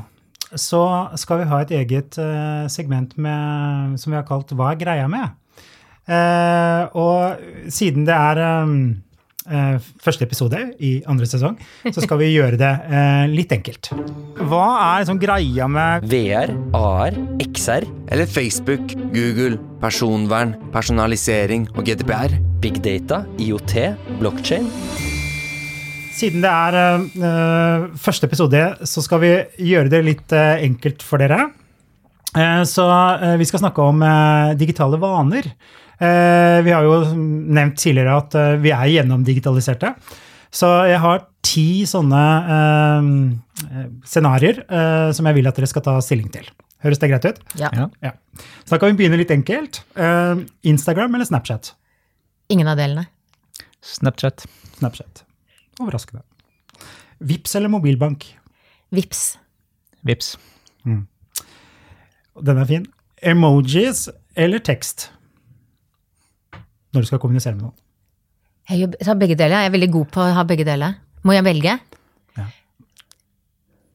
[0.55, 0.79] så
[1.19, 5.09] skal vi ha et eget uh, segment med, som vi har kalt Hva er greia
[5.11, 5.35] med?
[6.07, 8.39] Uh, og siden det er
[10.03, 11.53] første episode i andre sesong,
[11.85, 12.71] så skal vi gjøre det
[13.31, 13.93] litt enkelt.
[14.43, 17.15] Hva er liksom greia med VR, AR,
[17.45, 17.87] XR?
[18.11, 22.35] Eller Facebook, Google, personvern, personalisering og GDPR?
[22.59, 23.77] Big data, IOT,
[24.19, 24.67] blockchain?
[26.17, 26.75] Siden det er
[27.21, 29.31] uh, første episode, så skal vi
[29.69, 31.51] gjøre det litt uh, enkelt for dere.
[32.33, 32.85] Uh, så
[33.37, 34.01] vi skal snakke om
[34.57, 35.51] digitale vaner.
[35.97, 39.93] vi har jo nevnt tidligere at vi er gjennomdigitaliserte.
[40.53, 42.21] Så jeg har ti sånne
[44.05, 44.61] scenarioer
[45.17, 46.45] som jeg vil at dere skal ta stilling til.
[46.85, 47.41] Høres det greit ut?
[47.57, 47.71] Ja.
[48.05, 48.13] ja.
[48.61, 49.81] Så da kan vi begynne litt enkelt.
[50.61, 51.73] Instagram eller Snapchat?
[52.53, 53.07] Ingen av delene.
[53.81, 54.45] Snapchat.
[54.77, 55.26] Snapchat.
[55.79, 56.23] Overraskende.
[57.19, 58.25] Vips eller mobilbank?
[58.93, 59.37] Vips.
[60.05, 60.37] Vips.
[60.85, 61.07] Mm.
[62.45, 62.85] Den er fin.
[63.21, 65.09] Emojis eller tekst?
[66.93, 67.75] Når du skal kommunisere med noen.
[68.69, 69.63] Jeg tar begge deler.
[69.63, 70.97] Jeg er veldig god på å ha begge deler.
[71.23, 71.77] Må jeg velge?
[72.37, 72.47] Ja.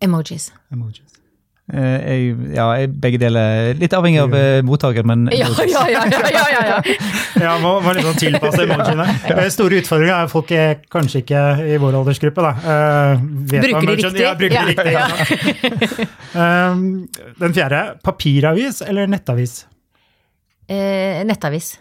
[0.03, 0.51] Emojis.
[0.73, 1.22] Emojis.
[1.71, 3.71] Eh, jeg, ja, begge deler.
[3.79, 6.03] Litt avhengig av uh, mottaker, men Ja, ja, ja!
[6.11, 6.97] ja, ja, ja.
[7.39, 9.07] ja må, må liksom tilpasse emojiene.
[9.31, 9.47] ja.
[9.55, 12.45] store utfordringer er at folk er kanskje ikke i vår aldersgruppe.
[12.45, 12.53] da.
[12.67, 14.25] Uh, bruker de riktig.
[14.25, 14.93] Ja, bruker de riktig.
[16.35, 16.69] Ja.
[16.75, 16.85] um,
[17.41, 17.83] den fjerde.
[18.05, 19.63] Papiravis eller nettavis?
[20.67, 21.77] Eh, nettavis.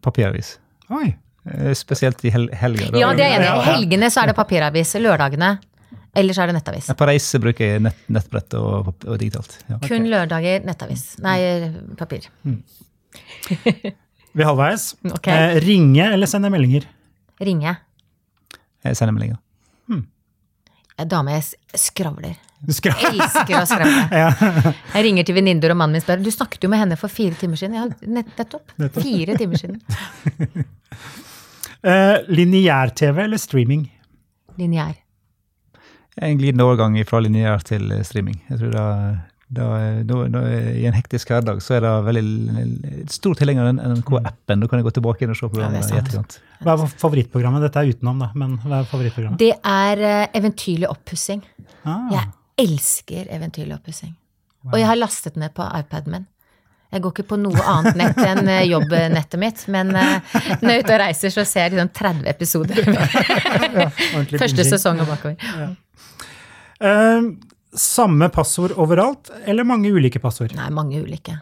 [0.00, 0.56] Papiravis.
[0.94, 1.16] Oi.
[1.78, 2.94] Spesielt i hel helger.
[2.98, 3.50] Ja, det er enig.
[3.50, 4.96] I helgene så er det papiravis.
[5.02, 5.58] Lørdagene
[6.16, 6.88] Ellers er det nettavis.
[6.96, 9.58] På reise bruker jeg nett, nettbrett og, og digitalt.
[9.68, 9.78] Ja.
[9.84, 11.04] Kun lørdager nettavis.
[11.24, 11.38] Nei,
[11.98, 12.30] papir.
[12.46, 12.62] Mm.
[14.36, 14.94] Vi er halvveis.
[15.18, 15.34] Okay.
[15.34, 16.88] Eh, ringe eller sende meldinger?
[17.44, 17.76] Ringe.
[18.86, 19.38] Jeg sender meldinger.
[19.90, 20.06] Hmm.
[21.04, 22.36] Dame jeg skravler.
[22.64, 23.12] Du skravler.
[23.12, 24.04] Elsker å skravle.
[24.22, 24.74] ja.
[24.96, 27.36] Jeg ringer til venninner og mannen min spør du snakket jo med henne for fire
[27.36, 27.76] timer siden.
[27.76, 28.72] Ja, nettopp.
[28.80, 29.02] nettopp.
[29.04, 29.80] Fire timer siden.
[31.88, 33.90] uh, Lineær-TV eller streaming?
[34.56, 34.96] Lineær
[36.16, 38.38] en glidende overgang fra lineær til eh, streaming.
[38.48, 38.84] Jeg tror da,
[39.58, 39.66] da,
[40.08, 40.42] da, da,
[40.72, 44.62] I en hektisk hverdag så er det veldig stor tilhenger av NRK-appen.
[44.64, 46.38] Da kan jeg gå tilbake inn og se programmet i etterkant.
[46.64, 47.66] Hva er favorittprogrammet?
[47.68, 49.42] Dette er utenom, da, men hva er favorittprogrammet?
[49.42, 51.44] Det er uh, Eventyrlig oppussing.
[51.84, 52.08] Ah.
[52.14, 54.16] Jeg elsker Eventyrlig oppussing.
[54.64, 54.72] Wow.
[54.72, 56.26] Og jeg har lastet ned på iPaden min.
[56.94, 60.84] Jeg går ikke på noe annet nett enn eh, jobbnettet mitt, men når jeg er
[60.84, 62.78] ute og reiser, så ser jeg liksom 30 episoder.
[63.82, 63.88] ja,
[64.38, 65.34] Første sesong og bakover.
[65.42, 65.66] Ja.
[66.82, 67.32] Uh,
[67.76, 70.54] samme passord overalt, eller mange ulike passord?
[70.56, 71.38] Nei, mange ulike.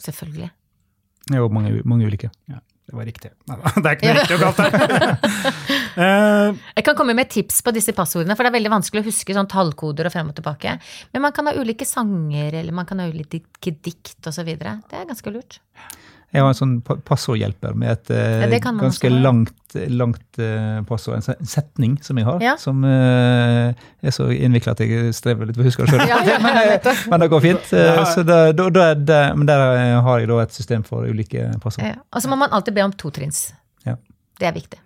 [0.00, 0.50] Selvfølgelig.
[1.34, 2.30] Jo, mange, mange ulike.
[2.50, 3.32] Ja, det var riktig.
[3.50, 4.76] Nei, det er ikke noe riktig og galt der.
[6.00, 9.08] uh, jeg kan komme med tips på disse passordene, for det er veldig vanskelig å
[9.10, 10.76] huske sånn tallkoder og frem og tilbake.
[11.14, 14.54] Men man kan ha ulike sanger, eller man kan ha ulike dikt osv.
[14.54, 15.60] Det er ganske lurt.
[16.30, 21.18] Jeg har en sånn passordhjelper med et ja, eh, ganske langt, langt uh, passord.
[21.18, 22.52] En setning som jeg har, ja.
[22.60, 26.04] som uh, er så innvikla at jeg strever litt med å huske det sjøl.
[26.12, 26.60] ja, men,
[27.10, 27.72] men, det går fint.
[28.14, 29.64] Så da, da, da, men der
[30.06, 31.98] har jeg da et system for ulike passord.
[32.14, 33.48] Og så må man alltid be om totrinns.
[33.88, 33.98] Ja.
[34.38, 34.78] Det er viktig.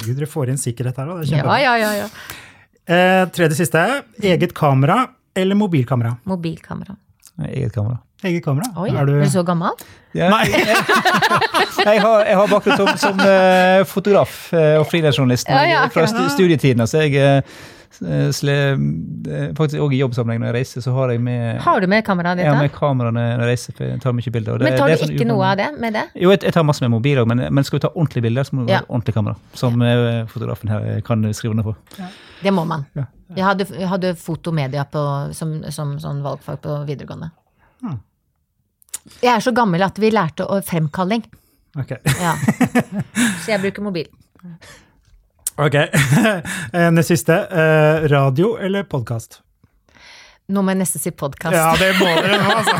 [0.00, 1.26] Gud, dere får inn sikkerhet her òg.
[1.28, 2.08] Ja, ja, ja, ja.
[2.88, 3.82] Eh, tredje siste.
[4.22, 5.04] Eget kamera
[5.34, 6.16] eller mobilkamera?
[6.24, 6.96] Mobilkamera.
[7.48, 7.98] Eget kamera.
[8.22, 8.68] Eget kamera.
[8.78, 9.74] Oi, er du, er du så gammel?
[10.14, 10.28] Ja.
[10.30, 10.46] Nei.
[11.88, 16.04] jeg, har, jeg har bakgrunn som, som uh, fotograf uh, og frilansjournalist ja, ja, fra
[16.06, 16.84] studietiden.
[16.86, 18.54] Så jeg uh, sle,
[19.58, 22.38] faktisk òg i jobbsammenheng når jeg reiser, så har jeg med Har du med kameraet
[22.38, 22.46] ditt?
[22.46, 24.62] Ja, med kamera når jeg reiser, for jeg tar mye bilder.
[24.62, 26.06] Det, men tar du sånn ikke noe av det med det?
[26.14, 28.54] Jo, jeg, jeg tar masse med mobiler, men, men skal vi ta ordentlige bilder, så
[28.54, 28.84] må du ha ja.
[28.86, 29.34] ordentlig kamera.
[29.58, 29.82] Som
[30.30, 32.06] fotografen her kan skrive under på.
[32.42, 32.86] Det må man.
[33.32, 35.04] Jeg hadde, jeg hadde fotomedia på,
[35.34, 37.32] som, som, som valgfag på videregående.
[37.82, 38.00] Hmm.
[39.22, 41.24] Jeg er så gammel at vi lærte å fremkalling.
[41.78, 41.94] Ok.
[42.20, 42.34] Ja.
[43.42, 44.08] Så jeg bruker mobil.
[45.60, 45.78] Ok.
[46.98, 47.38] Det siste.
[47.48, 49.40] Eh, radio eller podkast?
[50.52, 51.54] Nå må jeg nesten si podkast.
[51.56, 52.74] Ja, det må dere nå, altså.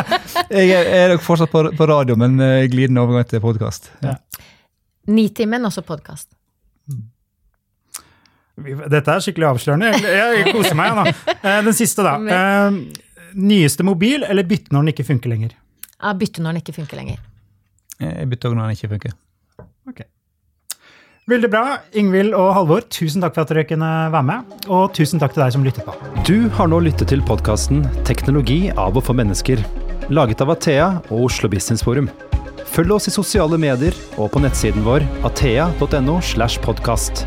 [0.58, 3.88] Jeg er, er nok fortsatt på, på radio, men eh, glidende overgang til podkast.
[4.04, 4.16] Ja.
[5.08, 6.28] Nitimen, også podkast.
[8.56, 9.90] Dette er skikkelig avslørende.
[10.00, 11.04] Jeg, jeg koser meg nå.
[11.36, 12.16] Eh, Den siste, da.
[13.36, 15.54] Nyeste mobil, eller bytte når den ikke funker lenger?
[16.00, 17.20] Ja, bytte når den ikke funker lenger.
[18.00, 19.16] Jeg bytter òg når den ikke funker.
[19.88, 20.04] Ok.
[21.26, 21.78] Veldig bra.
[21.98, 24.52] Ingvild og Halvor, tusen takk for at dere kunne være med.
[24.70, 25.96] Og tusen takk til deg som lyttet på.
[26.28, 29.64] Du har nå lyttet til podkasten 'Teknologi av og for mennesker',
[30.08, 32.08] laget av Athea og Oslo Business Forum.
[32.64, 36.20] Følg oss i sosiale medier og på nettsiden vår athea.no.
[36.20, 37.26] slash podcast.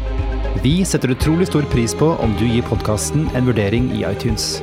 [0.63, 4.61] Vi setter utrolig stor pris på om du gir podkasten en vurdering i iTunes.